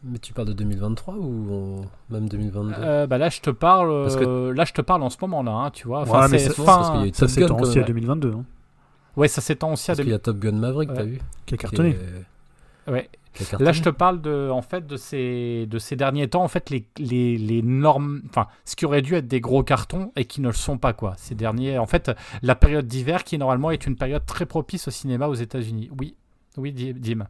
[0.04, 1.82] Mais tu parles de 2023 ou on-
[2.14, 5.04] même 2022 Euh, bah là, je te parle, Parce que- euh, là, je te parle
[5.04, 6.04] en ce moment là, hein, tu vois.
[6.04, 7.60] Ouais, Enfin, mais c'est ça- fin- parce qu'il y a eu Ça Top Gun s'étend
[7.60, 7.84] aussi même.
[7.84, 8.46] à 2022, hein,
[9.18, 11.08] Ouais, ça s'étend aussi à Parce qu'il y a Top Gun Maverick, t'as Ouais.
[11.08, 11.90] vu qui a Qui cartonné.
[11.90, 13.10] est- Ouais.
[13.34, 16.44] qui a Là, je te parle de, en fait, de ces, de ces derniers temps,
[16.44, 20.14] en fait, les, les, les normes, enfin, ce qui aurait dû être des gros cartons
[20.16, 21.14] et qui ne le sont pas, quoi.
[21.18, 24.92] Ces derniers, en fait, la période d'hiver qui normalement est une période très propice au
[24.92, 25.90] cinéma aux États-Unis.
[26.00, 26.16] Oui,
[26.58, 27.26] oui, Di- Dim.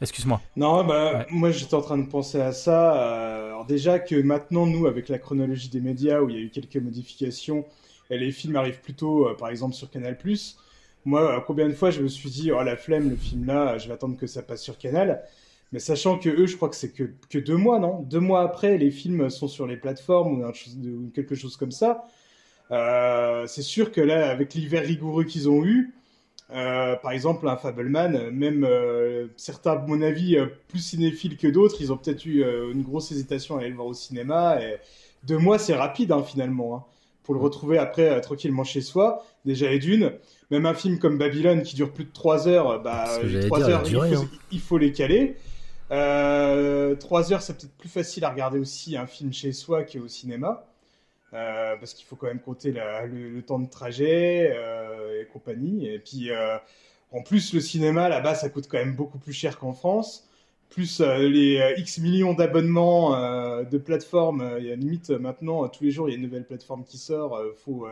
[0.00, 0.40] Excuse-moi.
[0.56, 1.26] Non, bah, Ouais.
[1.30, 2.96] moi j'étais en train de penser à ça.
[2.96, 6.42] euh, alors déjà que maintenant, nous, avec la chronologie des médias où il y a
[6.42, 7.64] eu quelques modifications,
[8.10, 10.16] et les films arrivent plutôt, euh, par exemple, sur Canal+.
[11.04, 13.78] Moi, euh, combien de fois je me suis dit, oh la flemme, le film là,
[13.78, 15.22] je vais attendre que ça passe sur Canal?
[15.72, 18.00] Mais sachant que eux, je crois que c'est que, que deux mois, non?
[18.02, 20.52] Deux mois après, les films sont sur les plateformes ou, un
[21.14, 22.06] quelque chose comme ça.
[22.70, 25.94] Euh, c'est sûr que là, avec l'hiver rigoureux qu'ils ont eu,
[26.52, 31.36] euh, par exemple, un Fableman, euh, même euh, certains, à mon avis, euh, plus cinéphiles
[31.36, 34.60] que d'autres, ils ont peut-être eu une grosse hésitation à aller le voir au cinéma.
[34.60, 34.76] Et
[35.24, 36.84] deux mois, c'est rapide hein, finalement, hein,
[37.22, 39.24] pour le retrouver après tranquillement chez soi.
[39.44, 40.12] Déjà et d'une,
[40.50, 43.90] même un film comme Babylone qui dure plus de trois heures, bah, dire, heures, il
[43.90, 44.28] duré, faut, hein.
[44.52, 45.36] il faut les caler.
[45.90, 50.08] Euh, trois heures, c'est peut-être plus facile à regarder aussi un film chez soi qu'au
[50.08, 50.66] cinéma.
[51.34, 55.88] Euh, parce qu'il faut quand même compter le, temps de trajet euh, et compagnie.
[55.88, 56.56] Et puis, euh,
[57.10, 60.28] en plus, le cinéma, là-bas, ça coûte quand même beaucoup plus cher qu'en France.
[60.70, 63.12] plus les X millions d'abonnements
[63.62, 64.56] de plateformes.
[64.58, 66.98] Il y a limite maintenant, tous les jours, il y a une nouvelle plateforme qui
[66.98, 67.40] sort.
[67.64, 67.86] Faut,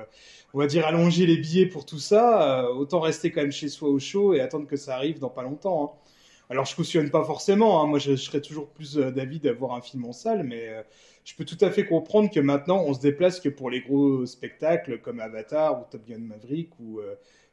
[0.55, 2.71] on va dire, allonger les billets pour tout ça.
[2.73, 5.43] autant rester quand même chez soi au chaud et attendre que ça arrive dans pas
[5.43, 5.85] longtemps.
[5.85, 6.12] Hein.
[6.53, 7.83] Alors, je cautionne pas forcément.
[7.83, 7.87] Hein.
[7.87, 10.85] Moi, je, serais toujours plus d'avis d'avoir un film en salle, mais
[11.25, 14.27] je peux tout à fait comprendre que maintenant, on se déplace que pour les gros
[14.27, 17.01] spectacles comme Avatar ou Top Gun Maverick ou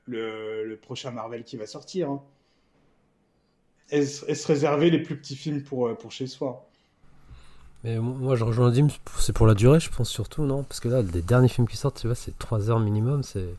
[0.05, 2.09] le, prochain Marvel qui va sortir.
[2.09, 2.21] Hein
[3.91, 6.65] et, se réserver les plus petits films pour, euh, pour chez soi?
[7.83, 10.63] Mais moi, je rejoins Dim, c'est pour la durée, je pense surtout, non?
[10.63, 13.55] Parce que là, les derniers films qui sortent, tu vois, c'est 3 heures minimum, c'est.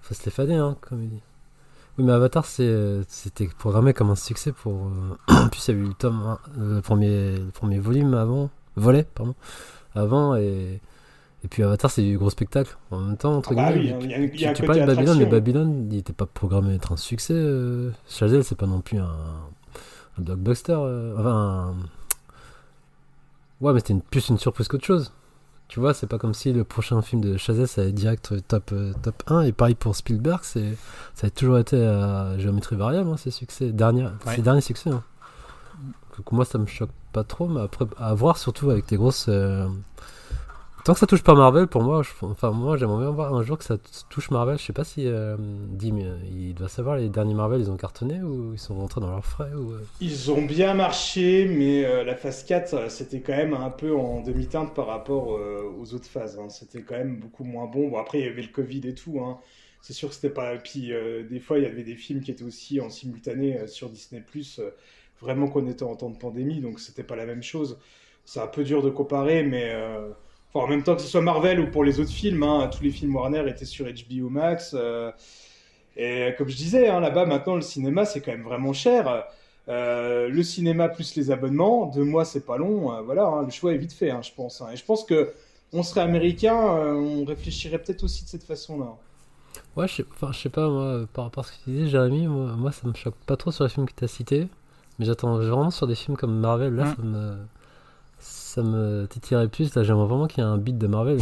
[0.00, 1.22] Faut se les fader, hein, comme il dit.
[1.96, 4.86] Oui, mais Avatar, c'était programmé comme un succès pour.
[4.86, 8.50] Euh, en plus, il y a eu le tome, le, premier, le premier volume avant.
[8.76, 9.34] Volet, pardon.
[9.94, 10.80] Avant, et.
[11.44, 12.74] Et puis Avatar, c'est du gros spectacle.
[12.90, 13.98] En même temps, entre ah bah guillemets.
[14.00, 16.24] Oui, y a, y a tu, tu parles de Babylone, mais Babylone, il n'était pas
[16.24, 17.34] programmé d'être un succès.
[17.34, 17.90] Euh...
[18.08, 19.10] Chazelle, c'est pas non plus un,
[20.18, 20.74] un blockbuster.
[20.74, 21.74] Euh, enfin,
[23.60, 25.12] ouais, mais c'était plus une surprise qu'autre chose.
[25.74, 28.70] Tu vois, c'est pas comme si le prochain film de Chazelle, ça allait direct top,
[28.72, 29.40] euh, top 1.
[29.40, 30.76] Et pareil pour Spielberg, c'est,
[31.16, 34.06] ça a toujours été à géométrie variable, hein, ces succès, derniers,
[34.36, 34.90] ces derniers succès.
[34.90, 35.02] Hein.
[36.16, 39.26] Donc, moi, ça me choque pas trop, mais après, à voir surtout avec tes grosses.
[39.28, 39.66] Euh,
[40.84, 43.56] Tant que ça touche pas Marvel, pour moi, enfin moi j'aimerais bien voir un jour
[43.56, 43.78] que ça
[44.10, 44.58] touche Marvel.
[44.58, 45.96] Je sais pas si euh, Dim,
[46.30, 49.24] il doit savoir les derniers Marvel, ils ont cartonné ou ils sont rentrés dans leurs
[49.24, 49.78] frais euh?
[50.02, 54.20] Ils ont bien marché, mais euh, la phase 4, c'était quand même un peu en
[54.20, 56.38] demi-teinte par rapport aux autres phases.
[56.38, 56.50] Hein.
[56.50, 57.88] C'était quand même beaucoup moins bon.
[57.88, 59.20] Bon après il y avait le Covid et tout.
[59.20, 59.38] Hein.
[59.80, 60.54] C'est sûr que c'était pas.
[60.56, 60.92] Puis
[61.30, 64.22] des fois il y avait des films qui étaient aussi en simultané sur Disney
[65.18, 67.78] vraiment qu'on était en temps de pandémie, donc c'était pas la même chose.
[68.26, 69.72] C'est un peu dur de comparer, mais
[70.54, 72.90] en même temps que ce soit Marvel ou pour les autres films, hein, tous les
[72.90, 74.74] films Warner étaient sur HBO Max.
[74.78, 75.10] Euh,
[75.96, 79.24] et comme je disais, hein, là-bas maintenant le cinéma c'est quand même vraiment cher.
[79.68, 82.92] Euh, le cinéma plus les abonnements, deux mois c'est pas long.
[82.92, 84.62] Euh, voilà, hein, le choix est vite fait, je pense.
[84.72, 85.32] Et je pense que
[85.72, 88.94] on serait américain, on réfléchirait peut-être aussi de cette façon-là.
[89.76, 92.28] Ouais, je sais, je sais pas, moi, par rapport à ce que tu disais, Jérémy,
[92.28, 94.46] moi, moi, ça me choque pas trop sur les films que tu as cités.
[94.98, 97.38] Mais j'attends vraiment sur des films comme Marvel, là, ça me
[98.54, 99.74] ça me titillerait plus.
[99.74, 101.18] Là, j'aimerais vraiment qu'il y ait un beat de Marvel.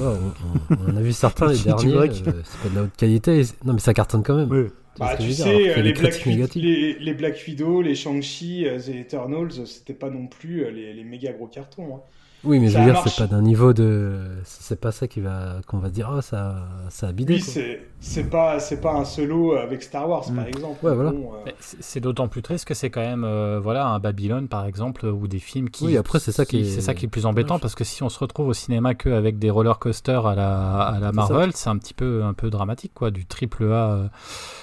[0.00, 1.94] on, a vu certains les derniers.
[1.94, 3.42] Euh, c'est pas de la haute qualité.
[3.64, 4.50] Non, mais ça cartonne quand même.
[4.50, 4.66] Oui.
[4.98, 10.10] Bah, tu sais, les, Black les, Black Widow, les Shang-Chi, euh, les Eternals, c'était pas
[10.10, 11.96] non plus euh, les, méga gros cartons.
[11.96, 12.00] Hein.
[12.44, 14.18] Oui, mais je veux dire, c'est pas d'un niveau de.
[14.44, 16.56] C'est pas ça qui va qu'on va dire, oh, ça,
[16.90, 17.34] ça a bidé.
[17.34, 20.48] Oui, c'est pas, pas un solo avec Star Wars, par mm.
[20.48, 20.84] exemple.
[20.84, 21.10] Ouais, voilà.
[21.10, 25.06] Euh, c'est d'autant plus triste que c'est quand même euh, voilà, un Babylone, par exemple,
[25.06, 25.86] ou des films qui.
[25.86, 28.02] Oui, après, c'est ça qui, c'est ça qui est le plus embêtant, parce que si
[28.02, 31.70] on se retrouve au cinéma qu'avec des roller coasters à la, à la Marvel, c'est
[31.70, 33.90] un petit peu, un peu dramatique, quoi, du triple A.
[33.90, 34.08] Euh.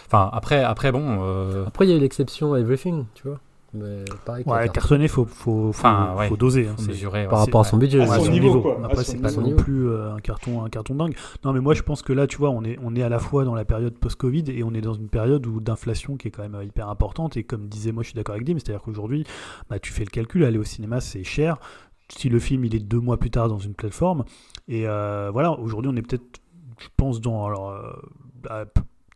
[0.07, 1.65] Enfin, après, après bon.
[1.65, 3.39] Après, il y a eu l'exception à Everything, tu vois.
[3.73, 5.87] Mais pareil, ouais, cartonner, faut, faut, faut,
[6.27, 6.67] faut doser.
[6.67, 8.01] Hein, mesurer, par rapport à son budget.
[8.01, 8.75] À son niveau.
[8.83, 11.15] Après, c'est pas non plus euh, un carton, un carton dingue.
[11.45, 13.19] Non, mais moi, je pense que là, tu vois, on est, on est à la
[13.19, 16.31] fois dans la période post-Covid et on est dans une période où d'inflation qui est
[16.31, 17.37] quand même euh, hyper importante.
[17.37, 19.25] Et comme disait, moi, je suis d'accord avec Dim, c'est-à-dire qu'aujourd'hui,
[19.69, 21.57] bah, tu fais le calcul, aller au cinéma, c'est cher.
[22.09, 24.25] Si le film, il est deux mois plus tard dans une plateforme.
[24.67, 26.41] Et euh, voilà, aujourd'hui, on est peut-être,
[26.77, 27.45] je pense, dans.
[27.45, 27.73] Alors,
[28.43, 28.65] bah,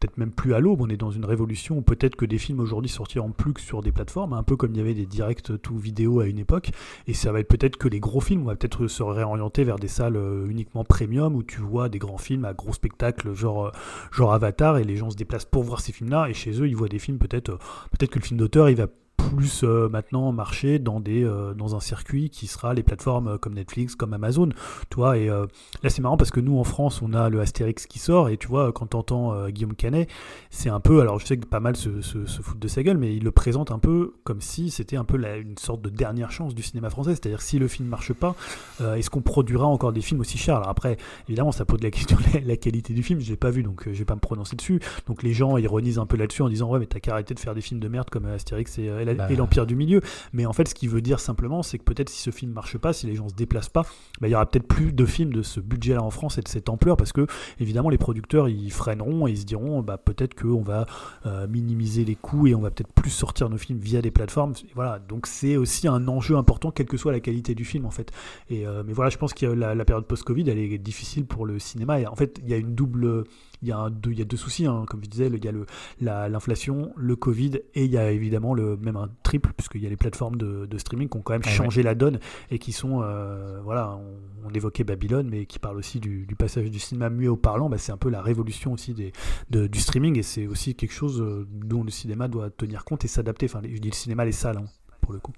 [0.05, 2.59] peut-être même plus à l'aube, on est dans une révolution où peut-être que des films
[2.59, 5.61] aujourd'hui sortiront plus que sur des plateformes, un peu comme il y avait des directs
[5.61, 6.71] tout vidéo à une époque,
[7.07, 9.79] et ça va être peut-être que les gros films, on va peut-être se réorienter vers
[9.79, 13.67] des salles euh, uniquement premium, où tu vois des grands films à gros spectacles, genre,
[13.67, 13.71] euh,
[14.11, 16.75] genre Avatar, et les gens se déplacent pour voir ces films-là, et chez eux, ils
[16.75, 17.57] voient des films peut-être, euh,
[17.91, 21.75] peut-être que le film d'auteur, il va plus euh, maintenant marcher dans, des, euh, dans
[21.75, 24.49] un circuit qui sera les plateformes euh, comme Netflix, comme Amazon.
[24.89, 27.85] Tu vois, et là c'est marrant parce que nous en France on a le Astérix
[27.87, 30.09] qui sort et tu vois quand t'entends Guillaume Canet,
[30.49, 32.97] c'est un peu, alors je sais que pas mal se, se, foutent de sa gueule,
[32.97, 35.89] mais il le présente un peu comme si c'était un peu la, une sorte de
[35.89, 38.35] dernière chance du cinéma français, c'est-à-dire si le film marche pas,
[38.79, 40.57] est-ce qu'on produira encore des films aussi chers?
[40.57, 40.97] Alors après,
[41.27, 43.83] évidemment ça pose la question de la, qualité du film, je l'ai pas vu donc
[43.85, 44.79] je vais pas me prononcer dessus.
[45.07, 47.39] Donc les gens ironisent un peu là-dessus en disant ouais mais t'as qu'à arrêter de
[47.39, 50.01] faire des films de merde comme Astérix et bah, et l'Empire du Milieu.
[50.33, 52.77] Mais en fait, ce qu'il veut dire simplement, c'est que peut-être si ce film marche
[52.77, 53.83] pas, si les gens se déplacent pas,
[54.19, 56.47] bah, il y aura peut-être plus de films de ce budget-là en France et de
[56.47, 57.27] cette ampleur, parce que
[57.59, 60.85] évidemment, les producteurs ils freineront et ils se diront, bah, peut-être qu'on va
[61.25, 64.53] euh, minimiser les coûts et on va peut-être plus sortir nos films via des plateformes.
[64.73, 67.91] voilà, donc c'est aussi un enjeu important, quelle que soit la qualité du film en
[67.91, 68.11] fait.
[68.49, 71.45] Et euh, mais voilà, je pense que la, la période post-Covid, elle est difficile pour
[71.45, 71.99] le cinéma.
[71.99, 73.25] Et en fait, il y a une double
[73.65, 74.85] il y a, deux, il y a deux soucis, hein.
[74.87, 78.77] comme je disais, il y a l'inflation, le, Covid, et il y a évidemment le,
[78.77, 81.81] même un triple, puisqu'il y a les plateformes de, streaming qui ont quand même changé
[81.81, 82.19] la donne
[82.51, 83.97] et qui sont, euh, voilà,
[84.45, 87.77] on, évoquait Babylone, mais qui parle aussi du, passage du cinéma muet au parlant, bah,
[87.77, 89.11] c'est un peu la révolution aussi des,
[89.49, 93.07] du streaming, et c'est aussi quelque chose euh, dont le cinéma doit tenir compte et
[93.07, 94.65] s'adapter, enfin je dis le cinéma, les salles, hein,
[95.01, 95.33] pour le coup.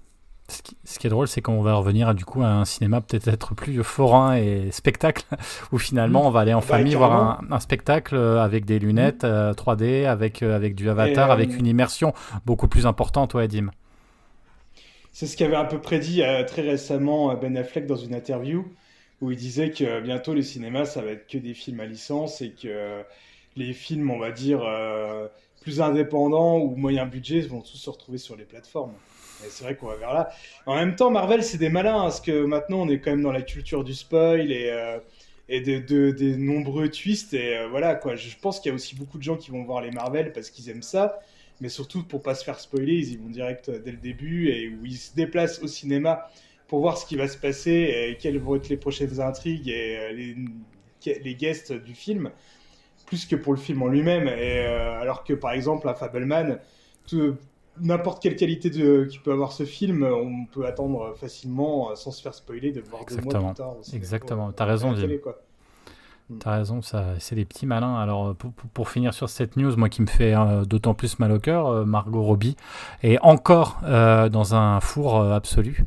[0.50, 2.64] Ce qui, ce qui est drôle, c'est qu'on va revenir à, du coup à un
[2.64, 5.24] cinéma peut-être plus forain et spectacle,
[5.72, 9.24] où finalement on va aller en Bah, famille voir un, un spectacle avec des lunettes
[9.24, 12.14] euh, 3D, avec, euh, avec du avatar, euh, avec une immersion
[12.46, 13.70] beaucoup plus importante, ouais, Dim.
[15.12, 18.66] C'est ce qu'avait un peu prédit euh, très récemment euh, Ben Affleck dans une interview
[19.20, 21.86] où il disait que euh, bientôt le cinéma ça va être que des films à
[21.86, 23.02] licence et que euh,
[23.56, 25.28] les films, on va dire, euh,
[25.60, 28.94] plus indépendants ou moyen budget vont tous se retrouver sur les plateformes.
[29.48, 30.30] C'est vrai qu'on va vers là.
[30.66, 33.22] En même temps, Marvel, c'est des malins, hein, parce que maintenant, on est quand même
[33.22, 34.98] dans la culture du spoil et, euh,
[35.48, 37.34] et de, de- des nombreux twists.
[37.34, 38.16] Et euh, voilà, quoi.
[38.16, 40.50] Je pense qu'il y a aussi beaucoup de gens qui vont voir les Marvel parce
[40.50, 41.20] qu'ils aiment ça.
[41.60, 44.48] Mais surtout, pour pas se faire spoiler, ils y vont direct euh, dès le début
[44.48, 46.28] et où ils se déplacent au cinéma
[46.66, 47.70] pour voir ce qui va se passer
[48.10, 52.30] et quelles vont être les prochaines intrigues et les, guests du film,
[53.06, 54.28] plus que pour le film en lui-même.
[54.28, 56.58] Et alors que par exemple, à Fableman,
[57.08, 57.36] tout-
[57.80, 62.10] n'importe quelle qualité de, qui peut avoir ce film, on peut attendre facilement, euh, sans
[62.10, 63.48] se faire spoiler, de voir deux mois Exactement.
[63.48, 63.76] plus tard.
[63.94, 64.52] Exactement.
[64.52, 65.42] T'as raison, quoi.
[66.40, 67.96] T'as raison, ça, c'est des petits malins.
[67.98, 71.18] Alors, pour, pour- pour finir sur cette news, moi qui me fait euh, d'autant plus
[71.18, 72.54] mal au cœur, euh, Margot Robbie
[73.02, 75.86] est encore euh, dans un four euh, absolu.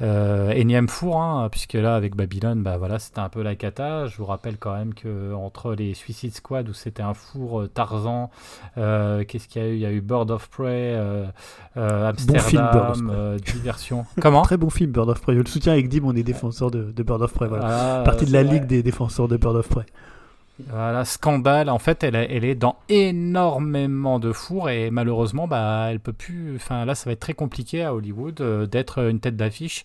[0.00, 4.06] Euh, énième four, hein, puisque là, avec Babylone, bah voilà, c'était un peu la cata.
[4.06, 7.66] Je vous rappelle quand même que entre les Suicide Squad, où c'était un four euh,
[7.66, 8.30] Tarzan,
[8.78, 9.74] euh, qu'est-ce qu'il y a eu?
[9.74, 11.26] Il y a eu Bird of Prey, euh,
[11.76, 13.16] euh, Bon film, Bird of Amsterdam, Prey.
[13.18, 14.04] euh, diversion.
[14.22, 14.42] Comment?
[14.42, 15.34] Très bon film, Bird of Prey.
[15.34, 17.48] Je le soutiens avec Dim, on est défenseur de, de Bird of Prey.
[17.48, 18.00] Voilà.
[18.00, 19.79] Ah, Partie de la ligue des défenseurs de Bird of Prey.
[20.68, 21.70] Voilà, scandale.
[21.70, 26.58] En fait, elle, est- dans énormément de fours et malheureusement, bah, elle peut plus.
[26.68, 29.84] Là, ça va être très compliqué à Hollywood euh, d'être une tête d'affiche.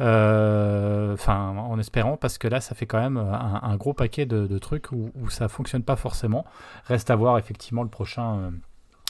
[0.00, 4.58] euh, en espérant, parce que là, ça fait quand même un, un gros paquet de,
[4.58, 6.44] trucs où, où ça fonctionne pas forcément.
[6.86, 8.38] Reste à voir effectivement le prochain.
[8.38, 8.50] euh,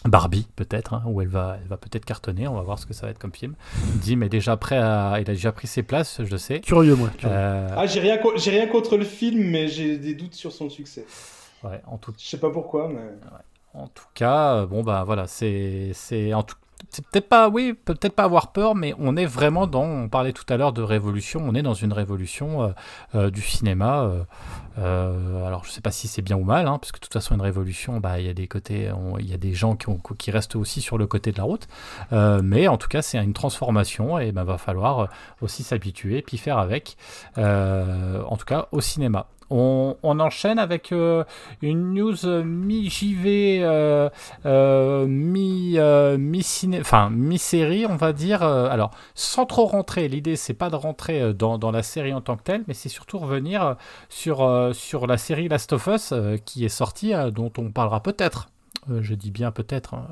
[0.06, 2.92] Barbie peut-être hein, où elle va elle va peut-être cartonner on va voir ce que
[2.92, 3.54] ça va être comme film
[4.02, 7.08] Dim est déjà prêt à il a déjà pris ses places je sais Curieux, moi.
[7.16, 7.34] curieux.
[7.34, 10.52] Euh, Ah, j'ai rien, co- j'ai rien contre le film, mais j'ai des doutes sur
[10.52, 11.06] son succès.
[11.62, 13.00] ouais, en tout Je sais pas pourquoi, mais.
[13.72, 16.63] En tout cas, bon bah voilà, c'est c'est en tout c'est
[17.10, 19.84] peut-être pas oui, peut-être pas avoir peur, mais on est vraiment dans.
[19.84, 21.40] On parlait tout à l'heure de révolution.
[21.44, 22.68] On est dans une révolution euh,
[23.14, 24.10] euh, du cinéma.
[24.78, 27.12] euh, alors je sais pas si c'est bien ou mal, hein, parce que de toute
[27.12, 29.88] façon une révolution, bah il y a des côtés, il y a des gens qui,
[29.88, 31.66] ont- qui restent aussi sur le côté de la route.
[32.12, 35.08] Mais en tout cas, c'est une transformation et ben va falloir
[35.40, 36.96] aussi s'habituer puis faire avec.
[37.36, 39.26] En tout cas, au cinéma.
[39.56, 41.22] On, enchaîne avec euh,
[41.62, 45.06] une news euh, mi-JV, euh,
[47.08, 48.42] mi-série, on va dire.
[48.42, 52.42] Alors, sans trop rentrer, l'idée c'est pas de rentrer dans, la série en tant que
[52.42, 53.76] telle, mais c'est surtout revenir
[54.08, 56.12] sur, sur la série Last of Us
[56.44, 58.48] qui est sortie, dont on parlera peut-être.
[58.90, 60.06] Euh, je dis bien peut-être hein,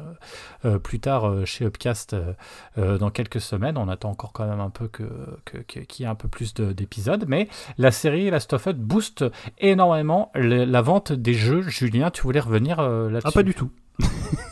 [0.64, 2.32] euh, plus tard euh, chez Upcast euh,
[2.78, 3.76] euh, dans quelques semaines.
[3.78, 5.04] On attend encore quand même un peu que,
[5.44, 8.66] que- que- qu'il y ait un peu plus de- d'épisodes, mais la série Last of
[8.66, 9.24] Us booste
[9.58, 11.62] énormément la vente des jeux.
[11.62, 13.28] Julien, tu voulais revenir euh, là-dessus?
[13.28, 13.70] Ah, pas du tout.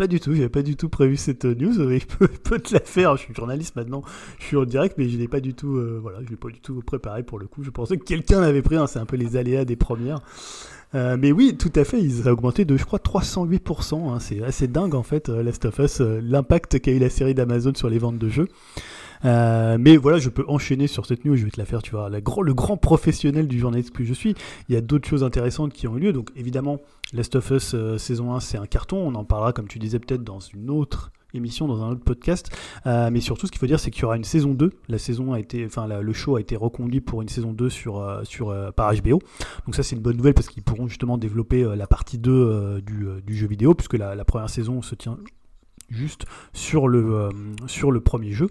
[0.00, 1.74] pas du tout, j'avais pas du tout prévu cette euh, news.
[1.92, 3.18] Il peut, te la faire.
[3.18, 4.02] Je suis journaliste maintenant,
[4.38, 6.48] je suis en direct, mais je l'ai pas du tout, euh, voilà, je l'ai pas
[6.48, 7.62] du tout préparé pour le coup.
[7.62, 8.76] Je pensais que quelqu'un l'avait pris.
[8.76, 10.22] hein, c'est un peu les aléas des premières.
[10.94, 14.10] Euh, mais oui, tout à fait, ils ont augmenté de, je crois, 308%.
[14.10, 17.74] hein, c'est assez dingue en fait, Last of Us, l'impact qu'a eu la série d'Amazon
[17.74, 18.48] sur les ventes de jeux.
[19.24, 21.92] Euh, mais voilà, je peux enchaîner sur cette news, je vais te la faire, tu
[21.92, 24.34] vois, le grand professionnel du journaliste que je suis.
[24.68, 26.78] Il y a d'autres choses intéressantes qui ont eu lieu, donc évidemment,
[27.12, 29.98] Last of Us euh, saison 1, c'est un carton, on en parlera, comme tu disais,
[29.98, 32.50] peut-être dans une autre émission, dans un autre podcast.
[32.86, 34.70] Euh, mais surtout, ce qu'il faut dire, c'est qu'il y aura une saison 2.
[34.88, 38.20] La saison a été, enfin, le show a été reconduit pour une saison 2 sur,
[38.24, 39.20] sur, par HBO.
[39.66, 42.80] Donc ça, c'est une bonne nouvelle parce qu'ils pourront justement développer la partie 2 euh,
[42.80, 45.18] du, du jeu vidéo, puisque la première saison se tient
[45.90, 47.30] juste sur le, euh,
[47.66, 48.48] sur le premier jeu.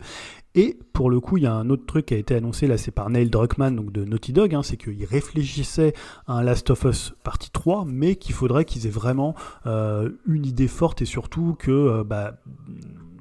[0.55, 2.77] Et pour le coup, il y a un autre truc qui a été annoncé, là
[2.77, 5.93] c'est par Neil Druckmann, de Naughty Dog, hein, c'est qu'ils réfléchissaient
[6.25, 9.35] à un Last of Us partie 3, mais qu'il faudrait qu'ils aient vraiment
[9.67, 12.39] euh, une idée forte et surtout que, euh, bah,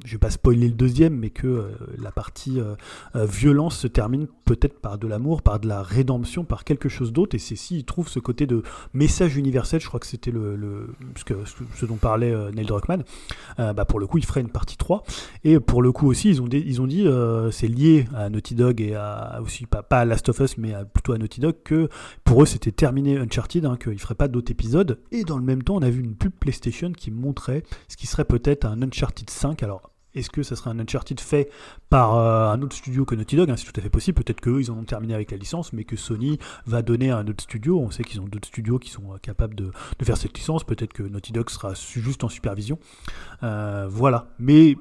[0.09, 1.68] je vais pas spoiler le deuxième, mais que euh,
[1.99, 2.75] la partie euh,
[3.14, 7.12] euh, violence se termine peut-être par de l'amour, par de la rédemption, par quelque chose
[7.12, 8.62] d'autre, et c'est s'ils trouvent ce côté de
[8.94, 11.35] message universel, je crois que c'était le, le ce, que-
[11.75, 13.05] ce dont parlait Neil Druckmann,
[13.59, 15.03] bah, pour le coup, ils feraient une partie 3.
[15.44, 17.07] Et pour le coup aussi, ils ont, dit-
[17.53, 21.12] c'est lié à Naughty Dog et à, aussi, pas, à Last of Us, mais plutôt
[21.12, 21.88] à Naughty Dog, que
[22.25, 24.99] pour eux, c'était terminé Uncharted, hein, qu'ils ne feraient pas d'autres épisodes.
[25.12, 28.07] Et dans le même temps, on a vu une pub PlayStation qui montrait ce qui
[28.07, 29.62] serait peut-être un Uncharted 5.
[29.62, 31.51] Alors, est-ce que ça serait un Uncharted fait
[31.90, 33.51] par euh, un autre studio que Naughty Dog?
[33.51, 34.23] Hein, C'est tout à fait possible.
[34.23, 37.18] Peut-être qu'eux, ils en ont terminé avec la licence, mais que Sony va donner à
[37.18, 37.79] un autre studio.
[37.79, 39.71] On sait qu'ils ont d'autres studios qui sont euh, capables de,
[40.03, 40.64] faire cette licence.
[40.64, 42.79] Peut-être que Naughty Dog sera juste en supervision.
[43.42, 44.29] Euh, voilà.
[44.38, 44.77] Mais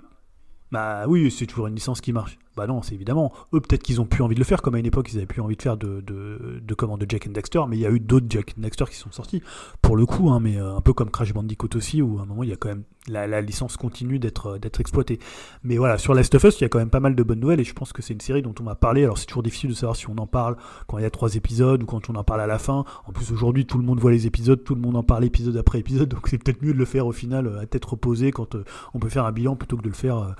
[0.71, 2.37] Bah oui, c'est toujours une licence qui marche.
[2.57, 3.31] Bah non, c'est évidemment.
[3.53, 5.27] Eux, peut-être qu'ils ont plus envie de le faire, comme à une époque, ils avaient
[5.27, 7.99] plus envie de faire de, de, de, Jack and Daxter, mais il y a eu
[7.99, 9.43] d'autres Jack and Daxter qui sont sortis,
[9.83, 12.25] pour le coup, hein, mais euh, un peu comme Crash Bandicoot aussi, où à un
[12.25, 12.83] moment, il y a quand même.
[13.07, 15.19] La, la licence continue d'être euh, d'être exploitée.
[15.63, 17.39] Mais voilà, sur Last of Us, il y a quand même pas mal de bonnes
[17.39, 19.03] nouvelles, et je pense que c'est une série dont on m'a parlé.
[19.03, 21.35] Alors, c'est toujours difficile de savoir si on en parle quand il y a trois
[21.35, 22.85] épisodes ou quand on en parle à la fin.
[23.05, 25.57] En plus, aujourd'hui, tout le monde voit les épisodes, tout le monde en parle épisode
[25.57, 28.31] après épisode, donc c'est peut-être mieux de le faire au final euh, à tête reposée
[28.31, 28.57] quand
[28.95, 30.35] on peut faire un bilan plutôt que de le faire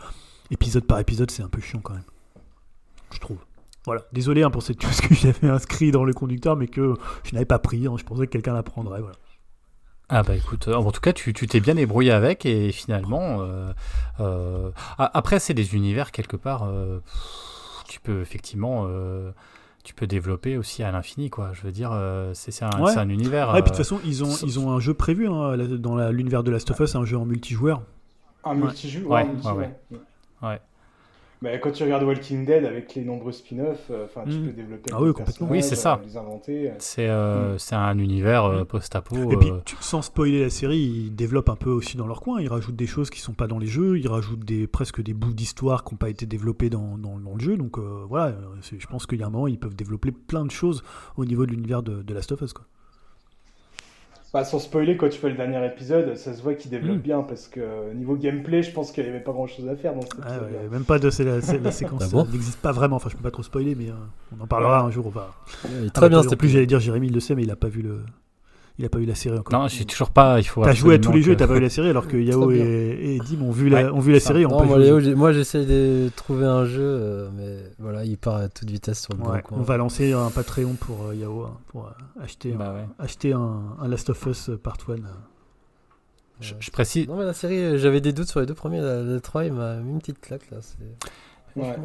[0.52, 2.04] épisode par épisode, c'est un peu chiant quand même.
[3.12, 3.38] Je trouve.
[3.86, 7.34] Voilà, désolé hein, pour cette chose que j'avais inscrit dans le conducteur, mais que je
[7.34, 7.88] n'avais pas pris.
[7.88, 7.96] Hein.
[7.98, 9.00] Je pensais que quelqu'un la prendrait.
[9.00, 9.16] Voilà.
[10.10, 13.74] Ah bah écoute, euh, en tout cas tu t'es bien débrouillé avec et finalement, euh,
[14.22, 16.66] euh, après c'est des univers quelque part,
[17.90, 18.88] tu peux effectivement,
[19.84, 21.52] tu peux développer aussi à l'infini quoi.
[21.52, 21.92] Je veux dire,
[22.34, 23.50] c'est un, un, univers.
[23.50, 26.42] Ouais, puis de toute façon ils ont, ils ont un jeu prévu hein, dans l'univers
[26.42, 27.82] de Last of Us, un jeu en multijoueur.
[28.46, 29.12] Un multijoueur.
[29.12, 29.76] Ouais, ouais,
[30.44, 30.60] ouais.
[31.40, 34.46] Bah, quand tu regardes Walking Dead avec les nombreux spin-offs, euh, enfin, tu mm.
[34.46, 35.48] peux développer ah oui, complètement.
[35.52, 36.02] Oui, c'est ça.
[36.04, 36.72] Les inventer.
[36.80, 37.76] C'est euh, mm.
[37.76, 39.32] un univers euh, post-apo.
[39.32, 42.42] Et puis, sans spoiler la série, ils développent un peu aussi dans leur coin.
[42.42, 44.00] Ils rajoutent des choses qui sont pas dans les jeux.
[44.00, 47.40] Ils rajoutent des, presque des bouts d'histoire qui n'ont pas été développés dans, dans, le
[47.40, 47.56] jeu.
[47.56, 50.84] Donc voilà, je pense qu'il y a un moment, ils peuvent développer plein de choses
[51.18, 52.54] au niveau de l'univers de, de Last of Us.
[52.54, 52.66] Quoi.
[54.34, 57.02] Bah, sans spoiler, quand tu fais le dernier épisode, ça se voit qu'il développe hmm.
[57.02, 59.76] bien parce que euh, niveau gameplay, je pense qu'il n'y avait pas grand chose à
[59.76, 62.98] faire dans cet ah, Même pas de la, la séquence, ah n'existe pas vraiment.
[62.98, 63.94] Enfin, je peux pas trop spoiler, mais euh,
[64.38, 65.08] on en parlera un jour.
[65.08, 65.34] On va...
[65.94, 67.82] très bien, c'était plus, j'allais dire Jérémy, il le sait, mais il a pas vu
[67.82, 68.02] le,
[68.80, 69.60] il a pas eu la série encore.
[69.60, 70.40] Non, j'ai toujours pas.
[70.40, 70.64] Il faut.
[70.64, 72.52] T'as joué à tous les jeux, et t'as pas eu la série, alors que Yao
[72.52, 74.44] et, et, Dim ont vu la, ont vu la série.
[74.44, 74.78] Non, moi,
[75.16, 79.16] moi j'essaie de trouver un jeu, euh, mais voilà, il part à toute vitesse sur
[79.16, 82.76] le ouais, On va lancer un Patreon pour euh, Yao hein, pour euh, acheter, bah
[83.00, 84.96] un, acheter un, un, Last of Us Part 1.
[86.40, 87.08] Je, je, précise.
[87.08, 88.80] Non, mais la série, j'avais des doutes sur les deux premiers.
[88.80, 90.58] Le 3, il m'a mis une petite claque là.
[91.60, 91.76] Euh,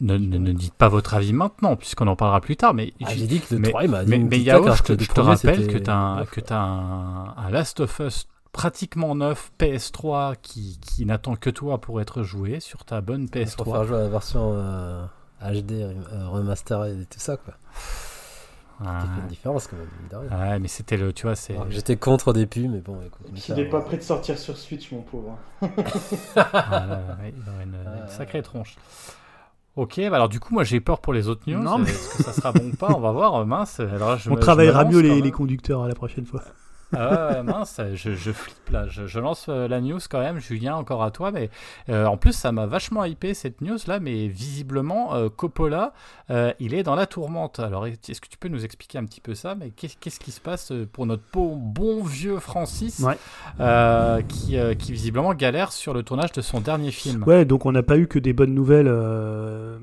[0.00, 2.74] ne, ne, dites pas votre avis maintenant, puisqu'on en parlera plus tard.
[2.74, 4.10] Mais ah, j'ai dit que le mais, 3 m'a dit.
[4.10, 7.80] Mais, mais Yao, je te, je te rappelle que tu as, as, un, un Last
[7.80, 13.00] of Us pratiquement neuf PS3 qui, qui n'attend que toi pour être joué sur ta
[13.00, 13.56] bonne PS3.
[13.56, 15.04] Pour faire jouer à la version euh,
[15.42, 15.94] HD, euh,
[16.28, 17.54] remastered et tout ça, quoi.
[18.84, 19.00] Ah.
[19.00, 20.40] Qui fait une différence quand même.
[20.40, 21.56] Ouais, mais c'était le, tu vois, c'est.
[21.70, 23.26] J'étais contre des pubs, mais bon, écoute.
[23.48, 25.36] Il n'est pas prêt de sortir sur Switch, mon pauvre.
[25.62, 25.66] ah,
[27.26, 28.76] il aurait une, une, sacrée tronche.
[29.76, 31.62] Ok, bah alors du coup, moi j'ai peur pour les autres news.
[31.62, 31.88] Non, mais...
[31.88, 32.88] Est-ce que ça sera bon ou pas?
[32.96, 33.78] On va voir, mince.
[33.78, 36.42] Alors, je On me, travaillera mieux les, les, conducteurs à la prochaine fois.
[36.96, 38.86] Ah mince, je, je, flippe là.
[38.88, 41.30] Je, je, lance euh, la news quand même, Julien, encore à toi.
[41.30, 41.50] Mais
[41.90, 44.00] euh, en plus, ça m'a vachement hypé cette news là.
[44.00, 45.92] Mais visiblement, euh, Coppola,
[46.30, 47.60] euh, il est dans la tourmente.
[47.60, 49.54] Alors, est-ce que tu peux nous expliquer un petit peu ça?
[49.54, 53.16] Mais qu'est-ce qui se passe pour notre bon, bon vieux Francis, ouais.
[54.28, 57.22] qui, qui, visiblement galère sur le tournage de son dernier film?
[57.24, 58.88] Ouais, donc on n'a pas eu que des bonnes nouvelles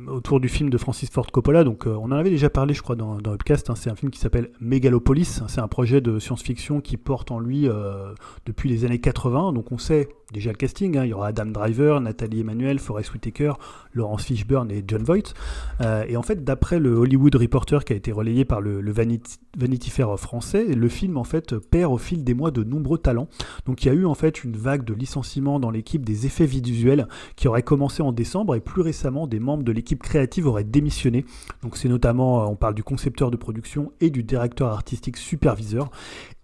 [0.07, 1.63] autour du film de Francis Ford Coppola.
[1.63, 3.69] Donc, on en avait déjà parlé, je crois, dans, dans Upcast.
[3.69, 3.75] Hein.
[3.75, 5.41] C'est un film qui s'appelle Megalopolis.
[5.47, 8.13] C'est un projet de science-fiction qui porte en lui euh,
[8.45, 9.53] depuis les années 80.
[9.53, 11.05] Donc on sait déjà le casting, hein.
[11.05, 13.53] il y aura Adam Driver, Nathalie Emmanuel, Forest Whitaker,
[13.93, 15.33] Laurence Fishburne et John Voight.
[15.81, 19.89] Euh, et en fait, d'après le Hollywood Reporter qui a été relayé par le, Vanity,
[19.89, 23.27] Fair français, le film en fait perd au fil des mois de nombreux talents.
[23.65, 26.45] Donc il y a eu en fait une vague de licenciements dans l'équipe des effets
[26.45, 30.63] visuels qui aurait commencé en décembre et plus récemment des membres de l'équipe créative auraient
[30.63, 31.25] démissionné.
[31.61, 35.89] Donc c'est notamment, euh, on parle du concepteur de production et du directeur artistique superviseur.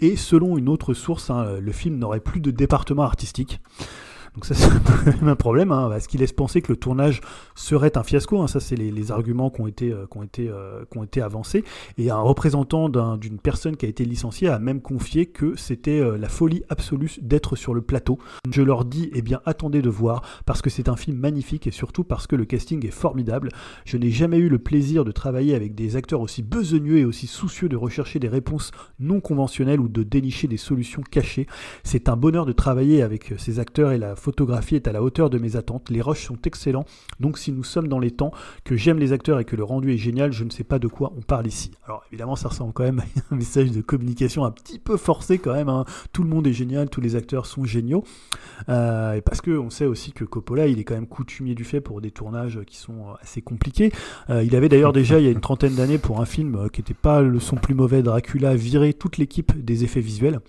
[0.02, 3.62] Et selon une autre source, hein, le film n'aurait plus de département artistique.
[4.36, 4.56] Donc ça
[5.04, 7.20] c'est un problème, hein, ce qui laisse penser que le tournage
[7.54, 8.42] serait un fiasco.
[8.42, 8.48] Hein?
[8.48, 11.22] Ça c'est les, arguments qui ont été, euh, qui ont été, euh, qui ont été
[11.22, 11.66] avancés.
[11.98, 16.18] Et un représentant d'une personne qui a été licenciée a même confié que c'était euh,
[16.18, 18.20] la folie absolue d'être sur le plateau.
[18.50, 21.72] Je leur dis, eh bien attendez de voir, parce que c'est un film magnifique et
[21.72, 23.50] surtout parce que le casting est formidable.
[23.84, 27.28] Je n'ai jamais eu le plaisir de travailler avec des acteurs aussi besogneux et aussi
[27.28, 31.48] soucieux de rechercher des réponses non conventionnelles ou de dénicher des solutions cachées.
[31.84, 35.30] C'est un bonheur de travailler avec ces acteurs et la photographie est à la hauteur
[35.30, 36.86] de mes attentes, les rushs sont excellents,
[37.20, 38.32] donc si nous sommes dans les temps,
[38.64, 40.88] que j'aime les acteurs et que le rendu est génial, je ne sais pas de
[40.88, 41.72] quoi on parle ici.
[41.86, 45.40] Alors évidemment ça ressemble quand même à un message de communication un petit peu forcé
[45.40, 45.86] quand même, hein.
[46.14, 48.04] tout le monde est génial, tous les acteurs sont géniaux,
[48.70, 52.00] euh, parce qu'on sait aussi que Coppola il est quand même coutumier du fait pour
[52.02, 53.92] des tournages qui sont assez compliqués.
[54.30, 56.68] Euh, il avait d'ailleurs déjà il y a une trentaine d'années pour un film euh,
[56.68, 60.40] qui n'était pas le son plus mauvais, Dracula, viré toute l'équipe des effets visuels.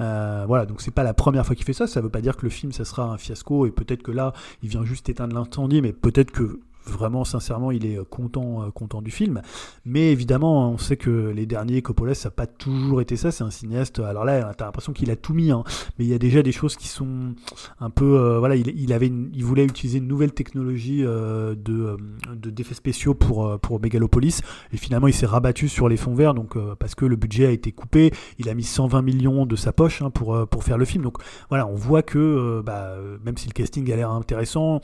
[0.00, 1.86] Euh, voilà, donc c'est pas la première fois qu'il fait ça.
[1.86, 4.32] Ça veut pas dire que le film ça sera un fiasco et peut-être que là
[4.62, 8.70] il vient juste éteindre l'incendie, mais peut-être que vraiment sincèrement il est euh, content, euh,
[8.70, 9.42] content du film.
[9.84, 13.30] Mais évidemment, on sait que les derniers Coppola, ça n'a pas toujours été ça.
[13.30, 13.98] C'est un cinéaste.
[14.00, 15.62] Alors là, t'as l'impression qu'il a tout mis, hein.
[15.98, 17.34] mais il y a déjà des choses qui sont
[17.80, 18.18] un peu.
[18.18, 21.96] euh, voilà, il, il voulait utiliser une nouvelle technologie euh, de euh,
[22.34, 24.40] de- d'effets spéciaux pour euh, pour Megalopolis,
[24.72, 27.46] et finalement il s'est rabattu sur les fonds verts, donc euh, parce que le budget
[27.46, 28.10] a été coupé.
[28.38, 31.04] Il a mis 120 millions de sa poche hein, pour euh, pour faire le film.
[31.04, 31.18] Donc
[31.48, 34.80] voilà, on voit que euh, bah, euh, même si le casting a l'air intéressant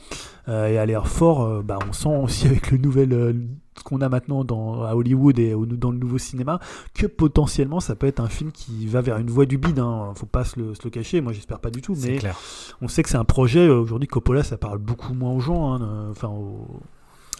[0.47, 3.33] euh, et a l'air fort, euh, bah, on sent aussi avec le nouvel euh,
[3.77, 6.59] ce qu'on a maintenant dans, à Hollywood et au- dans le nouveau cinéma
[6.95, 9.79] que potentiellement ça peut être un film qui va vers une voie du bide.
[9.79, 10.13] Hein.
[10.15, 11.21] Faut pas se le, se le cacher.
[11.21, 12.37] Moi j'espère pas du tout, mais clair.
[12.81, 13.67] on sait que c'est un projet.
[13.67, 15.73] euh, Aujourd'hui Coppola ça parle beaucoup moins aux gens.
[15.73, 16.31] hein, euh, Enfin,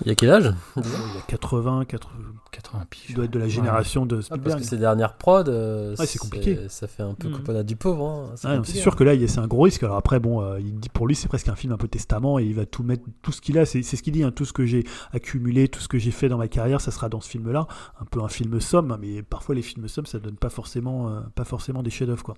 [0.06, 0.86] Il y a quel âge il y
[1.18, 2.10] a 80, 80
[2.52, 3.06] 80 piges.
[3.10, 3.52] il doit être de la Ouais.
[3.52, 4.50] génération de Ah, Spielberg.
[4.52, 6.58] Parce que ces dernières prods, euh, Ouais, c'est compliqué.
[6.70, 7.30] Ça fait un peu.
[7.30, 8.06] Coppola du pauvre.
[8.08, 8.30] hein.
[8.43, 8.95] Ouais, C'est sûr hein.
[8.95, 9.84] que là, il y a- c'est un gros risque.
[9.84, 12.39] Alors après, bon, euh, il dit pour lui, c'est presque un film un peu testament
[12.39, 13.66] et il va tout mettre, tout ce qu'il a.
[13.66, 14.24] C'est c'est ce qu'il dit.
[14.24, 14.84] hein, tout ce que j'ai
[15.14, 17.68] accumulé, tout ce que j'ai fait dans ma carrière, ça sera dans ce film-là.
[18.00, 21.10] Un peu un film somme, hein, mais parfois les films somme, ça donne pas forcément,
[21.10, 22.36] euh, pas forcément des chefs-d'œuvre, quoi.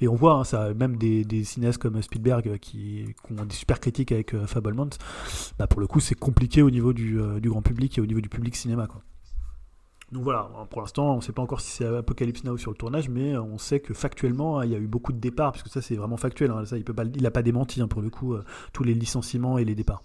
[0.00, 3.80] Et on voit, hein, ça, même des, cinéastes comme Spielberg euh, qui, ont des super
[3.80, 4.44] critiques avec euh,
[5.58, 8.06] bah, pour le coup, c'est compliqué au niveau du, euh, du grand public et au
[8.06, 9.02] niveau du public cinéma, quoi.
[10.12, 12.76] Donc voilà, pour l'instant, on ne sait pas encore si c'est Apocalypse Now sur le
[12.76, 15.68] tournage, mais on sait que factuellement, il y a eu beaucoup de départs, parce que
[15.68, 16.52] ça, c'est vraiment factuel.
[16.52, 19.64] hein, ça, il peut pas, démenti hein, pour le coup euh, tous les licenciements et
[19.64, 20.02] les départs.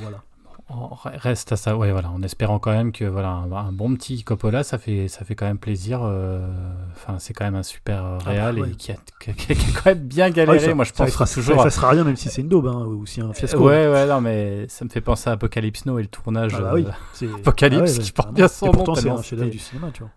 [0.00, 0.22] Voilà.
[0.70, 3.94] On reste à ça, ouais, voilà, en espérant quand même que voilà un, un bon
[3.94, 6.00] petit Coppola, ça fait ça fait quand même plaisir.
[6.02, 6.46] euh,
[6.92, 8.68] Enfin, c'est quand même un super euh, bah, réal ouais.
[8.68, 10.58] et qui a, qui a- qui a quand même bien galéré.
[10.58, 11.56] Ouais, ça- Moi, je ça pense effacera- toujours.
[11.56, 13.66] Ça effacera rien, même si c'est une daube hein, ou si un fiasco.
[13.66, 16.52] Ouais, ouais, non, mais ça me fait penser à Apocalypse Now et le tournage.
[16.54, 16.84] Ah bah oui,
[17.22, 19.58] euh, Apocalypse, ah ouais, qui porte bien son Et nom, pourtant, c'est un chef-d'œuvre du
[19.58, 20.10] cinéma, tu vois.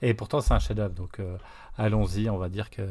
[0.00, 0.94] Et pourtant, c'est un chef-d'œuvre.
[0.94, 1.36] Donc, euh,
[1.76, 2.30] allons-y.
[2.30, 2.82] On va dire que,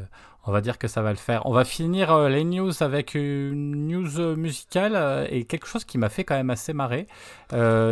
[0.48, 1.44] on va dire que ça va le faire.
[1.44, 5.84] On va finir euh, les news avec une news euh, musicale euh, et quelque chose
[5.84, 7.06] qui m'a fait quand même assez marrer.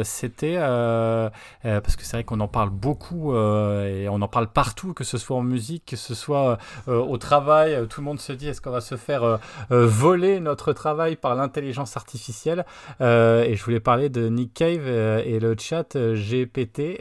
[0.05, 5.03] C'était parce que c'est vrai qu'on en parle beaucoup et on en parle partout, que
[5.03, 7.87] ce soit en musique, que ce soit au travail.
[7.89, 9.39] Tout le monde se dit est-ce qu'on va se faire
[9.71, 12.67] voler notre travail par l'intelligence artificielle?
[13.01, 17.01] Et je voulais parler de Nick Cave et le chat GPT.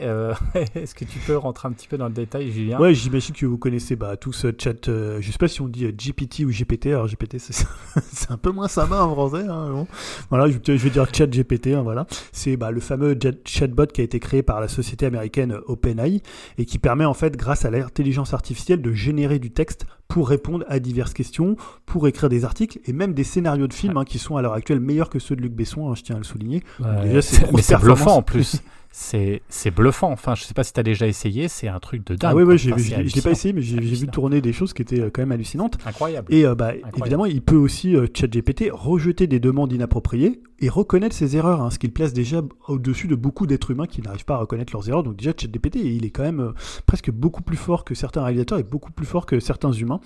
[0.74, 2.78] Est-ce que tu peux rentrer un petit peu dans le détail, Julien?
[2.78, 4.88] Ouais, j'imagine que vous connaissez bah, ce chat.
[5.36, 6.86] Sais pas si on dit euh, GPT ou GPT.
[6.88, 9.44] Alors GPT, c'est un peu moins sympa en français.
[9.48, 9.86] hein, bon.
[10.30, 11.68] Voilà, je, je vais dire chat GPT.
[11.68, 15.58] hein, voilà, c'est bah, le fameux chatbot qui a été créé par la société américaine
[15.66, 16.22] OpenAI
[16.58, 20.64] et qui permet en fait, grâce à l'intelligence artificielle, de générer du texte pour répondre
[20.68, 24.18] à diverses questions, pour écrire des articles et même des scénarios de films hein, qui
[24.18, 25.90] sont à l'heure actuelle meilleurs que ceux de Luc Besson.
[25.90, 26.62] hein, je tiens à le souligner.
[26.80, 28.62] Ouais, déjà, c'est bluffant en plus.
[28.90, 29.42] C'est
[29.74, 30.10] bluffant.
[30.10, 32.30] Enfin, je sais pas si tu as déjà essayé, c'est un truc de dingue.
[32.32, 34.82] Ah oui, j'ai- Enfin, je l'ai- pas essayé, mais j'ai vu tourner des choses qui
[34.82, 35.76] étaient euh, quand même hallucinantes.
[35.86, 36.32] Incroyable.
[36.32, 41.14] Et euh, bah, évidemment, il peut aussi, euh, ChatGPT, rejeter des demandes inappropriées et reconnaître
[41.14, 44.24] ses erreurs, hein, ce qui le place déjà au-dessus de beaucoup d'êtres humains qui n'arrivent
[44.24, 45.02] pas à reconnaître leurs erreurs.
[45.02, 46.52] Donc déjà, ChatGPT, il est quand même euh,
[46.86, 50.00] presque beaucoup plus fort que certains réalisateurs et beaucoup plus fort que certains humains.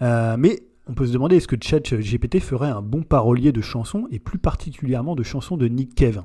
[0.00, 4.18] Mais on peut se demander, est-ce que ChatGPT ferait un bon parolier de chansons, et
[4.18, 6.24] plus particulièrement de chansons de Nick Cave?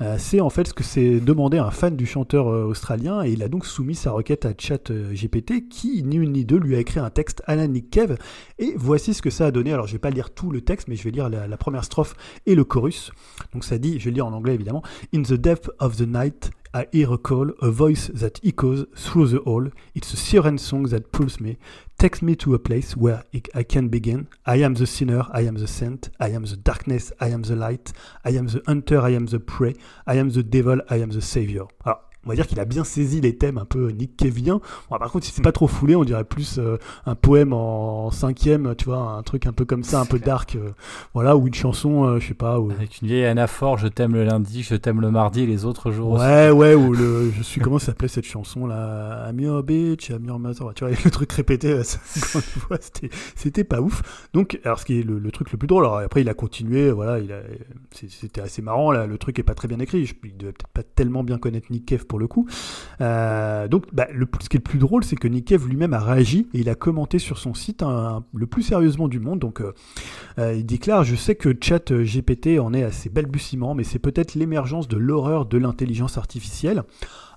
[0.00, 3.32] Euh, C'est en fait ce que s'est demandé un fan du chanteur euh, australien, et
[3.32, 6.78] il a donc soumis sa requête à ChatGPT, qui, ni une ni deux, lui a
[6.78, 8.16] écrit un texte à la Nick Cave,
[8.58, 9.72] et voici ce que ça a donné.
[9.72, 12.14] Alors, je vais pas lire tout le texte, mais je vais lire la, première strophe
[12.46, 13.12] et le chorus.
[13.52, 14.82] Donc, ça dit, je vais lire en anglais évidemment
[15.14, 19.28] In the depth of the night, I hear a call, a voice that echoes through
[19.28, 19.70] the hall.
[19.94, 21.56] It's a siren song that pulls me.
[21.98, 24.28] Takes me to a place where I can begin.
[24.46, 27.56] I am the sinner, I am the saint, I am the darkness, I am the
[27.56, 27.92] light,
[28.24, 29.74] I am the hunter, I am the prey,
[30.06, 31.64] I am the devil, I am the savior.
[32.28, 34.60] On va dire qu'il a bien saisi les thèmes un peu Nick Caviens.
[34.90, 36.76] Bon, par contre, si c'est pas trop foulé, on dirait plus euh,
[37.06, 40.56] un poème en cinquième, tu vois, un truc un peu comme ça, un peu dark,
[40.56, 40.72] euh,
[41.14, 42.60] voilà, ou une chanson, euh, je sais pas.
[42.60, 42.70] Ou...
[42.70, 45.90] Avec une vieille anaphore, je t'aime le lundi, je t'aime le mardi et les autres
[45.90, 46.24] jours aussi.
[46.24, 50.26] Ouais, ouais, ou le, je suis, comment s'appelait cette chanson là I'm your bitch, I'm
[50.26, 50.74] your mother.
[50.74, 52.76] Tu vois, le truc répété, euh, 50 fois,
[53.36, 54.28] c'était, pas ouf.
[54.34, 56.34] Donc, alors, ce qui est le, le truc le plus drôle, alors après, il a
[56.34, 57.34] continué, voilà, il
[57.94, 60.04] c'était assez marrant, là, le truc est pas très bien écrit.
[60.04, 62.46] Je, il devait peut-être pas tellement bien connaître Nick Cave pour le coup.
[63.00, 65.94] Euh, donc, bah, le, ce qui est le plus drôle, c'est que Nick Cave lui-même
[65.94, 67.82] a réagi et il a commenté sur son site
[68.34, 69.38] le plus sérieusement du monde.
[69.38, 69.72] Donc, euh,
[70.38, 73.98] euh, il déclare Je sais que Chat GPT en est à ses balbutiements, mais c'est
[73.98, 76.82] peut-être l'émergence de l'horreur de l'intelligence artificielle.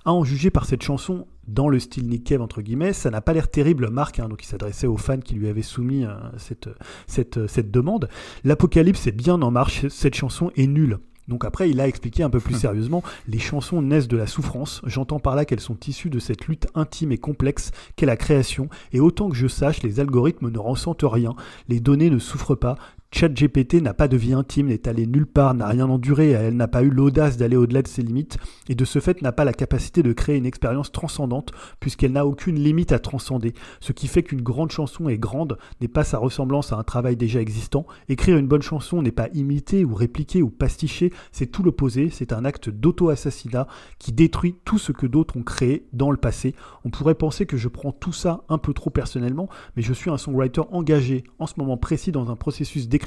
[0.03, 3.21] À en juger par cette chanson dans le style Nick Cave, entre guillemets, ça n'a
[3.21, 4.19] pas l'air terrible, Marc.
[4.19, 6.05] hein, donc, il s'adressait aux fans qui lui avaient soumis
[6.37, 8.09] cette demande.
[8.43, 10.97] L'apocalypse est bien en marche, cette chanson est nulle.
[11.31, 14.81] Donc après, il a expliqué un peu plus sérieusement, les chansons naissent de la souffrance,
[14.85, 18.67] j'entends par là qu'elles sont issues de cette lutte intime et complexe qu'est la création,
[18.91, 21.33] et autant que je sache, les algorithmes ne ressentent rien,
[21.69, 22.75] les données ne souffrent pas,
[23.13, 26.69] ChatGPT n'a pas de vie intime, n'est allée nulle part, n'a rien enduré, elle n'a
[26.69, 28.37] pas eu l'audace d'aller au-delà de ses limites,
[28.69, 31.51] et de ce fait n'a pas la capacité de créer une expérience transcendante,
[31.81, 33.53] puisqu'elle n'a aucune limite à transcender.
[33.81, 37.17] Ce qui fait qu'une grande chanson est grande n'est pas sa ressemblance à un travail
[37.17, 37.85] déjà existant.
[38.07, 42.31] Écrire une bonne chanson n'est pas imiter ou répliquer ou pasticher, c'est tout l'opposé, c'est
[42.31, 43.67] un acte d'auto-assassinat
[43.99, 46.55] qui détruit tout ce que d'autres ont créé dans le passé.
[46.85, 50.09] On pourrait penser que je prends tout ça un peu trop personnellement, mais je suis
[50.09, 53.00] un songwriter engagé en ce moment précis dans un processus d'écriture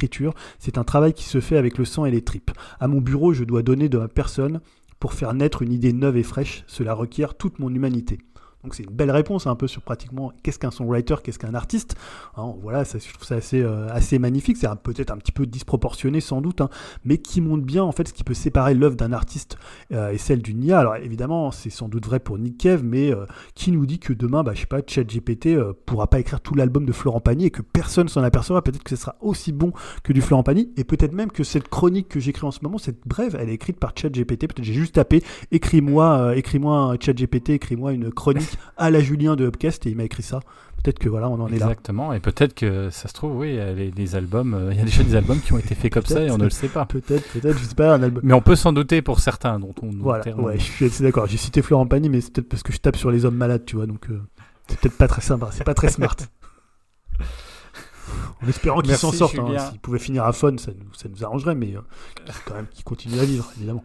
[0.59, 2.51] c'est un travail qui se fait avec le sang et les tripes.
[2.80, 4.61] À mon bureau, je dois donner de ma personne
[5.01, 6.64] pour faire naître une idée neuve et fraîche.
[6.66, 8.18] Cela requiert toute mon humanité.
[8.65, 11.97] Donc c'est une belle réponse un peu sur pratiquement qu'est-ce qu'un songwriter, qu'est-ce qu'un artiste.
[12.37, 14.57] Hein, voilà, je trouve ça assez, euh, magnifique.
[14.57, 16.71] C'est peut-être un petit peu disproportionné sans doute, hein,
[17.05, 19.59] mais qui montre bien en fait ce qui peut séparer l'œuvre d'un artiste
[19.93, 20.79] euh, et celle d'une IA.
[20.79, 24.15] Alors évidemment, c'est sans doute vrai pour Nick Cave, mais euh, qui nous dit que
[24.15, 27.51] demain, bah, je sais pas, ChatGPT pourra pas écrire tout l'album de Florent Pagny et
[27.51, 28.62] que personne s'en apercevra.
[28.62, 31.69] Peut-être que ce sera aussi bon que du Florent Pagny et peut-être même que cette
[31.69, 34.49] chronique que j'écris en ce moment, cette brève, elle est écrite par ChatGPT.
[34.49, 39.87] Peut-être j'ai juste tapé écris-moi, écris-moi ChatGPT, écris-moi une chronique à la Julien de Upcast
[39.87, 40.41] et il m'a écrit ça.
[40.83, 41.67] Peut-être que voilà, on en est là.
[41.67, 44.85] Exactement, et peut-être que ça se trouve, oui, les, les albums, euh, il y a
[44.85, 46.85] déjà des albums qui ont été faits comme ça et on ne le sait pas.
[46.85, 48.23] Peut-être, peut-être, je sais pas, un album.
[48.23, 49.91] Mais on peut s'en douter pour certains dont on.
[49.93, 51.27] Voilà, ouais, je suis assez d'accord.
[51.27, 53.65] J'ai cité Florent Pagny, mais c'est peut-être parce que je tape sur les hommes malades,
[53.65, 54.21] tu vois, donc euh,
[54.69, 56.17] c'est peut-être pas très sympa, c'est pas très smart.
[58.43, 59.39] en espérant qu'il s'en sorte.
[59.39, 59.59] Hein.
[59.71, 61.81] S'il pouvait finir à fun, ça nous, ça nous arrangerait, mais euh,
[62.45, 63.85] quand même qu'il continue à vivre, évidemment.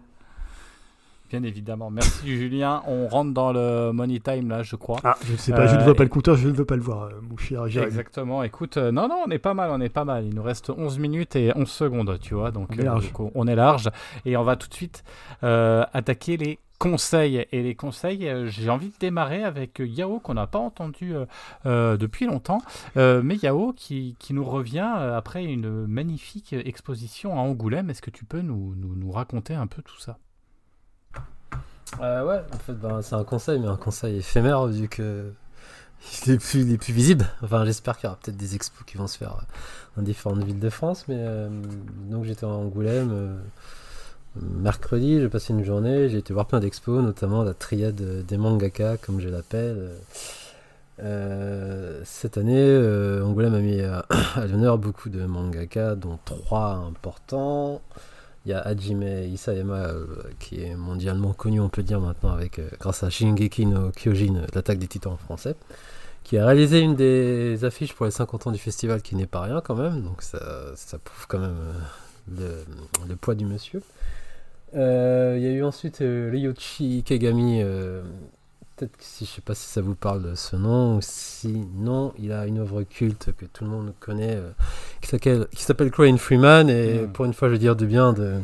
[1.29, 1.91] Bien évidemment.
[1.91, 2.81] Merci Julien.
[2.87, 4.99] On rentre dans le money time là, je crois.
[5.03, 6.75] Ah, je ne sais pas, je ne vois pas le compteur, je ne veux pas
[6.75, 8.41] le voir, euh, mon cher Exactement.
[8.41, 10.25] Écoute, euh, non, non, on est pas mal, on est pas mal.
[10.25, 12.49] Il nous reste 11 minutes et 11 secondes, tu vois.
[12.49, 13.11] Donc, on est large.
[13.19, 13.89] Euh, on est large.
[14.25, 15.03] Et on va tout de suite
[15.41, 17.45] attaquer les conseils.
[17.51, 21.13] Et les conseils, j'ai envie de démarrer avec Yao, qu'on n'a pas entendu
[21.65, 22.61] depuis longtemps.
[22.95, 27.91] mais Yao qui, qui, nous revient après une magnifique exposition à Angoulême.
[27.91, 30.17] Est-ce que tu peux nous, nous, nous raconter un peu tout ça?
[32.01, 35.31] Euh, ouais, en fait, ben, c'est un conseil, mais un conseil éphémère vu que
[36.25, 37.25] il est plus, il est plus visible.
[37.43, 39.41] Enfin, j'espère qu'il y aura peut-être des expos qui vont se faire
[39.97, 41.05] dans différentes villes de France.
[41.07, 41.49] Mais euh,
[42.09, 43.37] donc, j'étais en Angoulême euh,
[44.41, 48.97] mercredi, j'ai passé une journée, j'ai été voir plein d'expos, notamment la triade des mangaka,
[48.97, 49.91] comme je l'appelle.
[52.05, 57.81] cette année, Angoulême a mis à, à l'honneur beaucoup de mangaka, dont trois importants.
[58.49, 60.07] Il y a Hajime Isayama euh,
[60.39, 64.41] qui est mondialement connu, on peut dire maintenant, avec, euh, grâce à Shingeki no Kyojin,
[64.55, 65.55] l'attaque des titans en français,
[66.23, 69.41] qui a réalisé une des affiches pour les 50 ans du festival, qui n'est pas
[69.41, 70.39] rien quand même, donc ça,
[71.03, 71.57] prouve quand même
[72.39, 72.63] euh,
[73.07, 73.83] le, poids du monsieur.
[74.73, 74.81] Il y
[75.45, 77.61] a eu ensuite Ryochi Kegami
[78.79, 81.67] peut-être que si je sais pas si ça vous parle de ce nom ou si
[81.75, 84.51] non, il a une œuvre culte que tout le monde connaît euh,
[85.01, 87.11] qui s'appelle Crane Freeman et hmm.
[87.11, 88.35] pour une fois je veux dire du bien de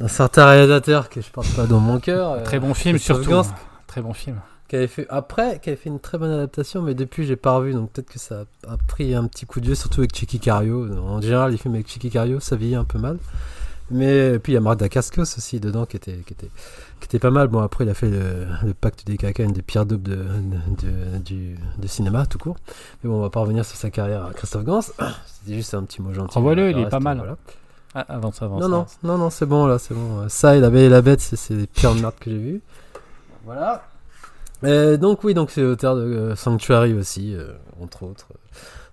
[0.00, 2.32] d'un certain réalisateur que je porte pas dans mon cœur.
[2.32, 3.42] Euh, très bon film surtout.
[3.86, 4.40] Très bon film.
[4.66, 7.52] Qui avait fait après, qui avait fait une très bonne adaptation, mais depuis j'ai pas
[7.56, 10.40] revu, donc peut-être que ça a pris un petit coup de vieux, surtout avec Chicky
[10.40, 10.90] Cario.
[10.98, 13.18] En général, les films avec Chicky Cario, ça vieillit un peu mal.
[13.94, 16.50] Mais puis il y a Marc Dacascos aussi dedans qui était, qui était,
[17.00, 17.46] qui était pas mal.
[17.48, 21.18] Bon, après, il a fait le, Pacte des caca, une des pires doubles de, de,
[21.18, 22.56] du, de, cinéma tout court.
[23.02, 24.80] Mais bon, on va pas revenir sur sa carrière à Christophe Gans.
[25.26, 26.34] C'était juste un petit mot gentil.
[26.34, 27.18] Renvoie-le, il est pas mal.
[27.18, 27.36] Voilà.
[27.94, 28.60] Ah, avance, avance.
[28.60, 30.28] Non, non, non, non, c'est bon là, c'est bon.
[30.28, 32.62] Ça et la belle et la bête, c'est les pires merdes que j'ai vues.
[33.44, 33.84] Voilà.
[34.64, 38.28] Et donc, oui, donc c'est l'auteur de euh, Sanctuary aussi, euh, entre autres.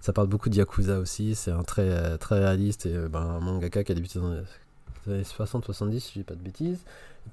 [0.02, 1.36] Ça parle beaucoup de Yakuza aussi.
[1.36, 4.34] C'est un très, très réaliste et euh, ben, un mangaka qui a débuté dans
[5.10, 6.80] années 60-70, si je dis pas de bêtises.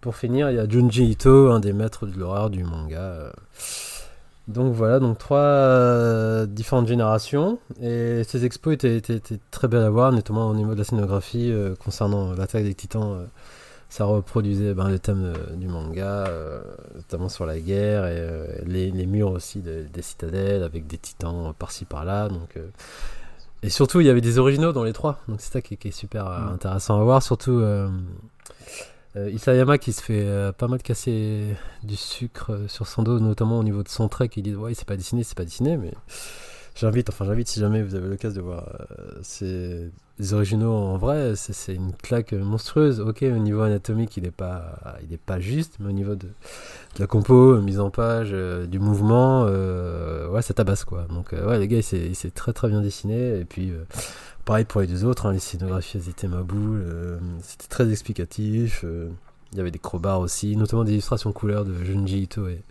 [0.00, 3.00] pour finir, il y a Junji Ito, un des maîtres de l'horreur du manga.
[3.00, 3.30] Euh.
[4.46, 7.58] Donc voilà, donc trois euh, différentes générations.
[7.82, 11.74] Et ces expos étaient, très belles à voir, notamment au niveau de la scénographie euh,
[11.76, 13.26] concernant l'attaque des titans.
[13.90, 16.30] ça reproduisait ben, thèmes du manga,
[16.94, 22.28] notamment sur la guerre et les, murs aussi des citadelles avec des titans par-ci par-là.
[22.28, 22.56] Donc
[23.62, 25.20] et surtout, il y avait des originaux dans les trois.
[25.28, 26.52] Donc c'est ça qui, est super euh, mm.
[26.54, 27.22] intéressant à voir.
[27.22, 27.88] Surtout euh,
[29.16, 33.64] euh, Isayama qui se fait pas mal casser du sucre sur son dos, notamment au
[33.64, 35.76] niveau de son trait, qui dit Ouais, c'est pas dessiné, c'est pas dessiné.
[35.76, 35.92] Mais
[36.76, 38.64] j'invite, enfin j'invite si jamais vous avez l'occasion de voir
[40.20, 43.00] ces originaux en vrai, c'est une claque monstrueuse.
[43.00, 46.28] Ok, au niveau anatomique, il n'est pas, il est pas juste, mais au niveau de,
[46.98, 51.06] la compo, mise en page, euh, du mouvement, euh, ouais, ça tabasse quoi.
[51.10, 53.38] Donc, euh, ouais, les gars, c'est très très bien dessiné.
[53.38, 53.72] Et puis,
[54.44, 56.84] pareil pour les deux autres, hein, les scénographies, elles étaient ma boule.
[57.42, 58.84] C'était très explicatif.
[59.52, 62.62] Il y avait des crowbars aussi, notamment des illustrations couleurs de Junji Ito et,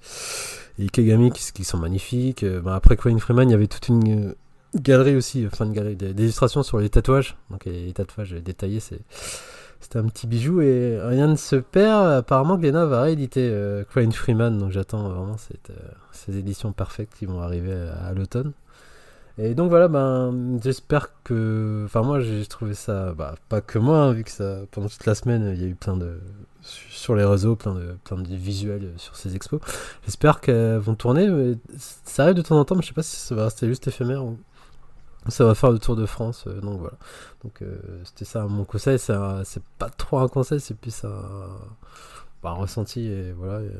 [0.77, 2.45] et Kegami qui, sont magnifiques.
[2.45, 4.35] Bah, après Queen Freeman, il y avait toute une
[4.81, 7.37] galerie aussi, enfin une galerie, des, illustrations sur les tatouages.
[7.49, 9.01] Donc les tatouages détaillés, c'est
[9.79, 12.07] c'était un petit bijou et rien ne se perd.
[12.07, 17.09] Apparemment, Glénat va rééditer euh, Crying Freeman, donc j'attends vraiment cette, euh, ces éditions parfaites
[17.17, 18.53] qui vont arriver à, l'automne.
[19.37, 23.99] Et donc voilà, ben j'espère que, enfin moi j'ai trouvé ça, bah, pas que moi,
[23.99, 26.19] hein, vu que ça pendant toute la semaine il y a eu plein de
[26.63, 29.61] sur les réseaux, plein de plein de visuels sur ces expos.
[30.05, 31.55] J'espère qu'elles vont tourner.
[31.77, 33.87] ça arrive de temps en temps, mais je sais pas si ça va rester juste
[33.87, 34.37] éphémère ou
[35.29, 36.45] ça va faire le tour de France.
[36.47, 36.97] euh, donc voilà.
[37.43, 38.97] Donc euh, c'était ça mon conseil.
[38.99, 41.09] C'est pas trop un conseil, c'est plus un,
[42.43, 43.55] bah, un ressenti et voilà.
[43.59, 43.71] euh,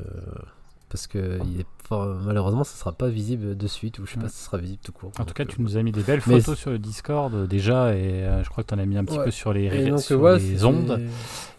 [0.90, 4.18] parce que il est fort- malheureusement, ça sera pas visible de suite ou je sais
[4.18, 4.30] pas Mm.
[4.30, 5.12] si ça sera visible tout court.
[5.18, 7.94] En tout cas, tu nous as mis des belles Mais photos sur le Discord déjà,
[7.94, 9.24] et je crois que tu en as mis un petit Ouais.
[9.26, 10.98] peu sur les, et donc, sur ouais, les ondes,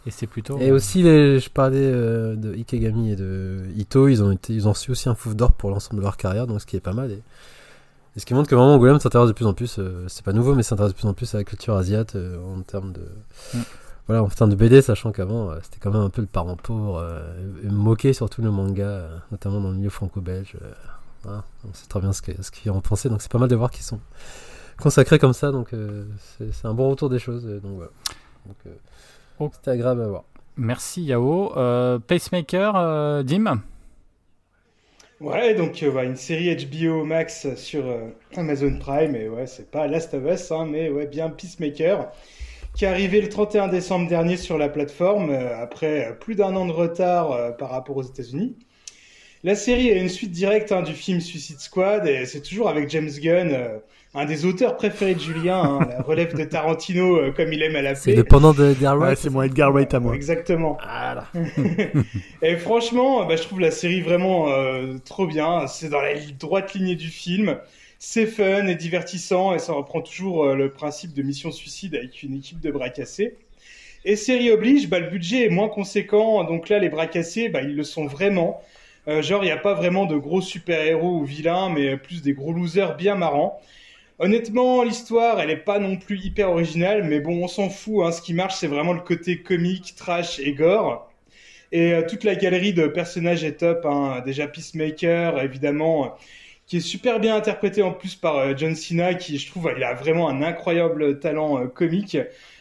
[0.08, 0.58] et c'est plutôt.
[0.58, 4.68] Et aussi, les- je parlais euh, de Ikegami et de Ito, ils ont, été, ils
[4.68, 6.80] ont reçu aussi un fouf d'or pour l'ensemble de leur carrière, donc ce qui est
[6.80, 7.12] pas mal.
[7.12, 7.22] Et,
[8.16, 10.34] et ce qui montre que vraiment Angoulême s'intéresse de plus en plus, euh, c'est pas
[10.34, 13.02] nouveau, mais s'intéresse de plus en plus à la culture asiate euh, en termes de.
[13.54, 13.60] Mm.
[14.08, 16.56] Voilà, en termes de BD, sachant qu'avant, euh, c'était quand même un peu le parent
[16.56, 17.06] pauvre,
[17.64, 20.58] moqué surtout le manga, notamment dans le milieu franco-belge.
[21.24, 21.44] voilà.
[21.70, 23.56] on sait très bien ce que- ce qu'ils en pensaient, donc c'est pas mal de
[23.56, 24.00] voir qu'ils sont
[24.82, 25.70] consacrés comme ça, donc
[26.40, 27.46] c'est un bon retour des choses.
[27.46, 27.92] donc voilà.
[28.48, 28.56] Donc,
[29.42, 29.50] Oh.
[29.54, 30.24] C'était agréable à voir.
[30.58, 31.50] Merci Yao.
[32.08, 33.62] Pacemaker, Dim?
[35.20, 39.70] Ouais, donc euh, ouais, une série HBO Max sur euh, Amazon Prime, et ouais, c'est
[39.70, 42.10] pas Last of Us, hein, mais ouais, bien Peacemaker,
[42.76, 46.66] qui est arrivé le 31 décembre dernier sur la plateforme, euh, après plus d'un an
[46.66, 48.58] de retard euh, par rapport aux États-Unis.
[49.44, 52.90] La série est une suite directe hein, du film Suicide Squad, et c'est toujours avec
[52.90, 53.78] James Gunn, euh,
[54.14, 57.76] un des auteurs préférés de Julien, hein, la relève de Tarantino, euh, comme il aime
[57.78, 58.16] à C'est l'appeler.
[58.18, 59.18] le pendant de Edgar Ouais, Wright.
[59.18, 60.14] c'est mon Edgar Wright à moi.
[60.14, 60.78] Exactement.
[60.84, 61.28] Voilà.
[62.42, 65.68] Et franchement, bah, je trouve la série vraiment euh, trop bien.
[65.68, 67.58] C'est dans la droite lignée du film.
[68.02, 72.24] C'est fun et divertissant et ça reprend toujours euh, le principe de mission suicide avec
[72.24, 73.36] une équipe de bras cassés.
[74.06, 76.44] Et série oblige, bah, le budget est moins conséquent.
[76.46, 78.62] Donc là, les bras cassés, bah, ils le sont vraiment.
[79.10, 82.34] Euh, genre, il n'y a pas vraiment de gros super-héros ou vilains, mais plus des
[82.34, 83.60] gros losers bien marrants.
[84.20, 88.06] Honnêtement, l'histoire, elle est pas non plus hyper originale, mais bon, on s'en fout.
[88.06, 88.12] Hein.
[88.12, 91.12] Ce qui marche, c'est vraiment le côté comique, trash et gore.
[91.72, 93.86] Et euh, toute la galerie de personnages est top.
[93.86, 94.22] Hein.
[94.26, 96.16] Déjà Peacemaker, évidemment,
[96.68, 99.84] qui est super bien interprété en plus par euh, John Cena, qui je trouve il
[99.84, 102.18] a vraiment un incroyable talent comique,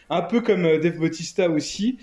[0.09, 1.99] un peu comme Dave Bautista aussi.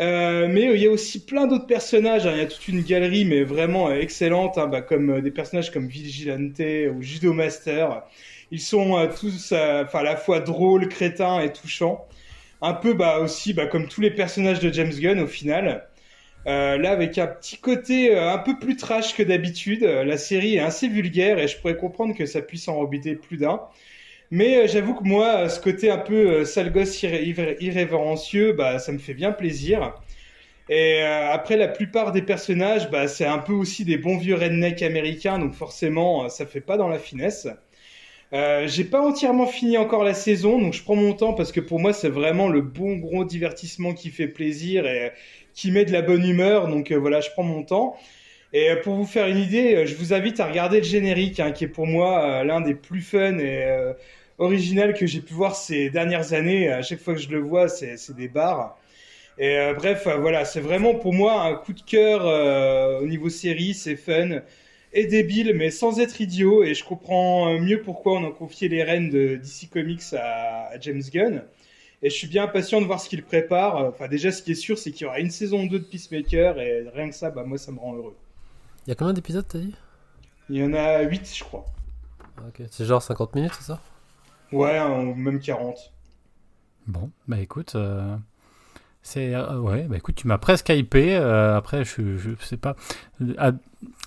[0.00, 2.26] Euh, mais euh, il y a aussi plein d'autres personnages.
[2.26, 2.32] hein.
[2.34, 5.70] Il y a toute une galerie, mais vraiment euh, excellente, hein, bah, comme des personnages
[5.70, 6.60] comme Vigilante
[6.94, 8.02] ou Judo Master.
[8.50, 12.06] Ils sont tous, à la fois drôles, crétins et touchants.
[12.62, 15.88] Un peu, bah, aussi, bah, comme tous les personnages de James Gunn au final.
[16.46, 20.88] Là, avec un petit côté un peu plus trash que d'habitude, la série est assez
[20.88, 23.60] vulgaire et je pourrais comprendre que ça puisse en rebiter plus d'un.
[24.32, 27.56] Mais euh, j'avoue que moi, euh, ce côté un peu euh, sale gosse irré- irré-
[27.60, 29.94] irrévérencieux, bah, ça me fait bien plaisir.
[30.70, 34.82] Et après, la plupart des personnages, bah, c'est un peu aussi des bons vieux rednecks
[34.82, 37.48] américains, donc forcément, ça fait pas dans la finesse.
[38.66, 41.80] J'ai pas entièrement fini encore la saison, donc je prends mon temps parce que pour
[41.80, 45.12] moi, c'est vraiment le bon gros divertissement qui fait plaisir et
[45.54, 46.68] qui met de la bonne humeur.
[46.68, 47.96] Donc voilà, je prends mon temps.
[48.54, 51.64] Et pour vous faire une idée, je vous invite à regarder le générique, hein, qui
[51.64, 53.66] est pour moi l'un des plus fun et
[54.42, 56.70] original que j'ai pu voir ces dernières années.
[56.70, 58.76] À chaque fois que je le vois, c'est des barres.
[59.38, 63.06] Et euh, bref, euh, voilà, c'est vraiment pour moi un coup de cœur euh, au
[63.06, 64.42] niveau série, c'est fun
[64.92, 66.64] et débile, mais sans être idiot.
[66.64, 70.80] Et je comprends mieux pourquoi on a confié les rênes de DC Comics à, à
[70.80, 71.42] James Gunn.
[72.02, 73.76] Et je suis bien impatient de voir ce qu'il prépare.
[73.86, 76.60] Enfin, déjà, ce qui est sûr, c'est qu'il y aura une saison 2 de Peacemaker.
[76.60, 78.16] Et rien que ça, bah, moi, ça me rend heureux.
[78.86, 79.74] Il y a combien d'épisodes, t'as dit?
[80.50, 81.64] Il y en a 8, je crois.
[82.48, 82.66] Ok.
[82.70, 83.80] C'est genre 50 minutes, c'est ça?
[84.52, 85.92] Ouais, ou même 40.
[86.86, 88.16] Bon, bah écoute, euh,
[89.02, 91.16] c'est euh, ouais, bah écoute, tu m'as presque hypé.
[91.16, 92.76] euh, après, je, je sais pas,
[93.38, 93.52] ah,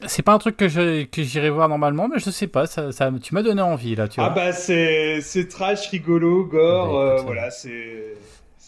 [0.07, 2.91] c'est pas un truc que je que j'irai voir normalement, mais je sais pas, ça,
[2.91, 4.35] ça tu m'as donné envie là, tu Ah vois.
[4.35, 6.93] bah, c'est c'est trash, rigolo, gore.
[6.93, 8.13] Bah, écoute, voilà, c'est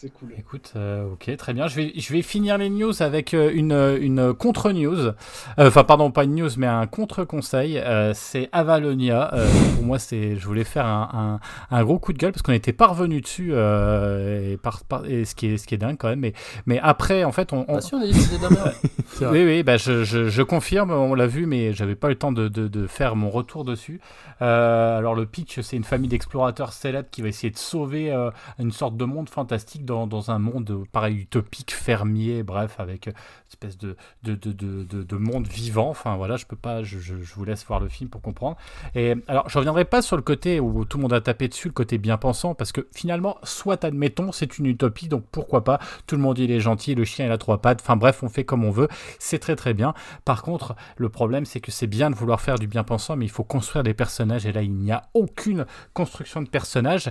[0.00, 0.28] c'est cool.
[0.38, 1.66] Écoute, euh, ok, très bien.
[1.66, 4.98] Je vais, je vais finir les news avec euh, une, une contre-news.
[5.08, 5.12] Euh,
[5.58, 7.78] Enfin, pardon, pas une news, mais un contre-conseil.
[7.78, 9.34] Euh, c'est Avalonia.
[9.34, 11.40] Euh, pour moi, c'est, je voulais faire un,
[11.70, 13.50] un, un gros coup de gueule parce qu'on n'était pas revenu dessus.
[13.52, 16.20] euh, et, par, par- et ce, qui est, ce qui est dingue quand même.
[16.20, 16.32] Mais,
[16.66, 17.64] mais après, en fait, on.
[17.68, 21.14] on- Ah si, on a dit que oui, oui, bah, je, je, je confirme, on
[21.14, 24.00] l'a vu, mais j'avais pas eu le temps de, de, de faire mon retour dessus.
[24.42, 28.30] Euh, alors, le pitch, c'est une famille d'explorateurs célèbres qui va essayer de sauver euh,
[28.60, 33.12] une sorte de monde fantastique dans, un monde euh, pareil utopique, fermier, bref, avec une
[33.48, 35.88] espèce de, de, de, de, de monde vivant.
[35.88, 38.56] Enfin voilà, je peux pas, je vous laisse voir le film pour comprendre.
[38.94, 41.68] Et alors, je reviendrai pas sur le côté où tout le monde a tapé dessus,
[41.68, 45.78] le côté bien pensant, parce que finalement, soit admettons, c'est une utopie, donc pourquoi pas,
[46.06, 48.28] tout le monde il est gentil, le chien il a trois pattes, enfin bref, on
[48.28, 49.94] fait comme on veut, c'est très très bien.
[50.24, 53.24] Par contre, le problème c'est que c'est bien de vouloir faire du bien pensant, mais
[53.24, 57.10] il faut construire des personnages, et là il n'y a aucune construction de personnages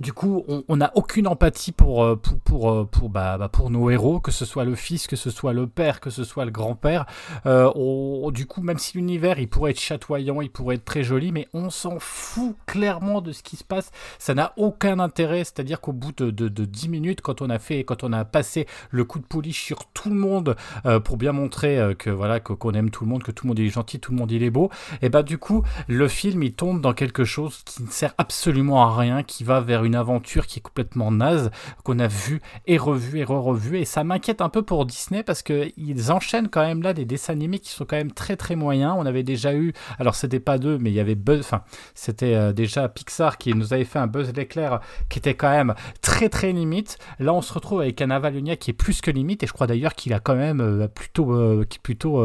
[0.00, 3.70] du coup, on n'a aucune empathie pour, euh, pour, pour, euh, pour, bah, bah, pour
[3.70, 6.44] nos héros, que ce soit le fils, que ce soit le père, que ce soit
[6.44, 7.06] le grand-père.
[7.46, 11.32] Euh, du coup, même si l'univers, il pourrait être chatoyant, il pourrait être très joli,
[11.32, 13.90] mais on s'en fout clairement de ce qui se passe.
[14.18, 15.42] Ça n'a aucun intérêt.
[15.44, 18.24] C'est-à-dire qu'au bout de, de, de, 10 minutes, quand on a fait, quand on a
[18.24, 20.56] passé le coup de polish sur tout le monde
[21.04, 23.68] pour bien montrer que voilà qu'on aime tout le monde, que tout le monde est
[23.68, 24.70] gentil, tout le monde il est beau,
[25.02, 28.82] et bah du coup, le film il tombe dans quelque chose qui ne sert absolument
[28.82, 31.50] à rien, qui va vers une aventure qui est complètement naze,
[31.84, 33.78] qu'on a vu et revu et re-revu.
[33.78, 37.32] Et ça m'inquiète un peu pour Disney parce qu'ils enchaînent quand même là des dessins
[37.32, 38.94] animés qui sont quand même très très moyens.
[38.96, 41.62] On avait déjà eu, alors c'était pas deux, mais il y avait Buzz, enfin
[41.94, 45.74] c'était euh, déjà Pixar qui nous avait fait un Buzz l'éclair qui était quand même
[46.00, 46.98] très très limite.
[47.18, 49.66] Là on se retrouve avec un Avalonia qui est plus que limite et je crois
[49.66, 52.24] d'ailleurs qu'il a quand même euh, plutôt, euh, plutôt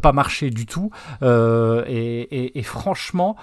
[0.00, 0.90] pas marché du tout.
[1.22, 1.26] Et,
[1.86, 3.36] et, et, franchement,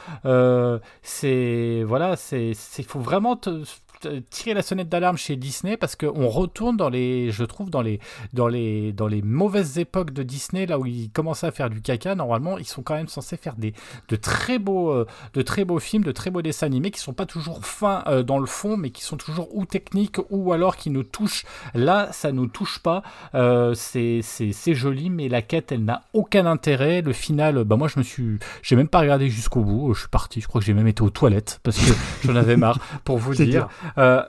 [1.01, 3.88] c'est voilà, c'est il faut vraiment te,
[4.29, 7.99] tirer la sonnette d'alarme chez Disney parce qu'on retourne dans les, je trouve, dans les,
[8.33, 11.81] dans les, dans les mauvaises époques de Disney, là où ils commençaient à faire du
[11.81, 12.15] caca.
[12.15, 13.73] Normalement, ils sont quand même censés faire des,
[14.07, 17.13] de très beaux, euh, de très beaux films, de très beaux dessins animés qui sont
[17.13, 20.75] pas toujours fins euh, dans le fond, mais qui sont toujours ou techniques ou alors
[20.75, 21.45] qui nous touchent.
[21.73, 23.03] Là, ça nous touche pas.
[23.35, 27.01] Euh, c'est, c'est, c'est joli, mais la quête, elle n'a aucun intérêt.
[27.01, 29.93] Le final, bah moi, je me suis, j'ai même pas regardé jusqu'au bout.
[29.93, 30.41] Je suis parti.
[30.41, 31.93] Je crois que j'ai même été aux toilettes parce que
[32.25, 32.79] j'en avais marre.
[33.03, 33.45] Pour vous dire.
[33.47, 33.67] dire.
[33.97, 34.23] Euh,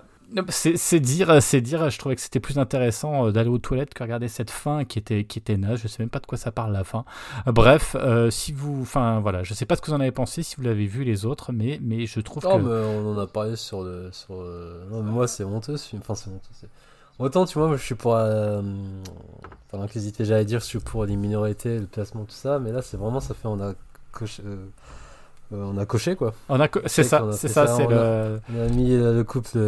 [0.49, 1.91] c'est dire, c'est dire.
[1.91, 4.99] Je trouvais que c'était plus intéressant euh, d'aller aux toilettes que regarder cette fin qui
[4.99, 5.81] était qui était naze.
[5.81, 7.05] Je sais même pas de quoi ça parle la fin.
[7.47, 10.13] Euh, bref, euh, si vous, enfin voilà, je sais pas ce que vous en avez
[10.13, 12.63] pensé, si vous l'avez vu les autres, mais mais je trouve oh, que.
[12.63, 14.35] Mais on en a parlé sur le sur.
[14.35, 15.77] Non, mais moi c'est honteux.
[15.99, 16.69] Enfin c'est honteux.
[17.19, 18.15] Autant tu vois, moi je suis pour.
[18.15, 18.63] Euh...
[19.93, 22.97] J'hésitais, j'allais dire je suis pour les minorités, le placement, tout ça, mais là c'est
[22.97, 23.75] vraiment ça fait on a.
[25.53, 26.33] Euh euh, on a coché quoi.
[26.49, 27.97] On a co c'est ça, c'est ça, c'est le.
[27.97, 29.59] A, on a mis le couple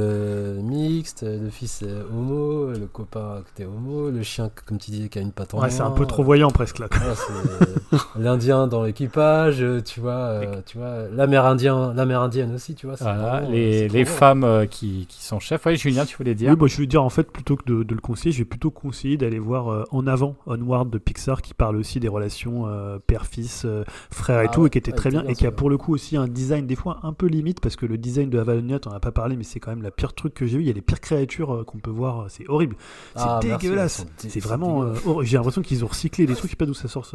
[0.62, 5.09] mixte, le fils est homo, le copain qui était homo, le chien comme tu disais
[5.09, 6.87] qui a une patte en Ouais, c'est un peu trop voyant presque là.
[6.93, 12.97] Ouais, L'Indien dans l'équipage, tu vois, euh, tu vois, l'Amérindien, l'Amérindienne aussi, tu vois.
[13.01, 15.66] Voilà, vraiment, les, les femmes euh, qui, qui, sont chefs.
[15.66, 16.51] Oui, Julien, tu voulais dire.
[16.51, 18.45] Oui, moi je veux dire en fait plutôt que de, de le conseiller, je vais
[18.45, 22.66] plutôt conseiller d'aller voir euh, En avant Onward de Pixar qui parle aussi des relations
[22.66, 23.66] euh, père-fils,
[24.11, 25.95] frère et ah, tout, et qui était très bien, et qui a pour le coup
[25.95, 28.91] aussi un design des fois un peu limite parce que le design de Avalonia, on
[28.91, 30.64] a pas parlé, mais c'est quand même la pire truc que j'ai vu.
[30.64, 32.77] Il y a les pires créatures euh, qu'on peut voir, c'est horrible,
[33.16, 34.05] c'est ah, dégueulasse.
[34.18, 36.89] C'est vraiment, euh, j'ai l'impression qu'ils ont recyclé des trucs, je sais pas d'où ça
[36.89, 37.07] sort.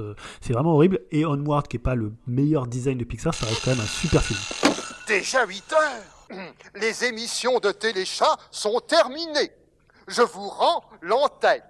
[0.41, 0.99] C'est vraiment horrible.
[1.11, 3.87] Et Onward, qui est pas le meilleur design de Pixar, ça reste quand même un
[3.87, 4.39] super film.
[5.07, 6.39] Déjà 8 heures.
[6.81, 9.51] Les émissions de Téléchat sont terminées.
[10.07, 11.61] Je vous rends l'antenne.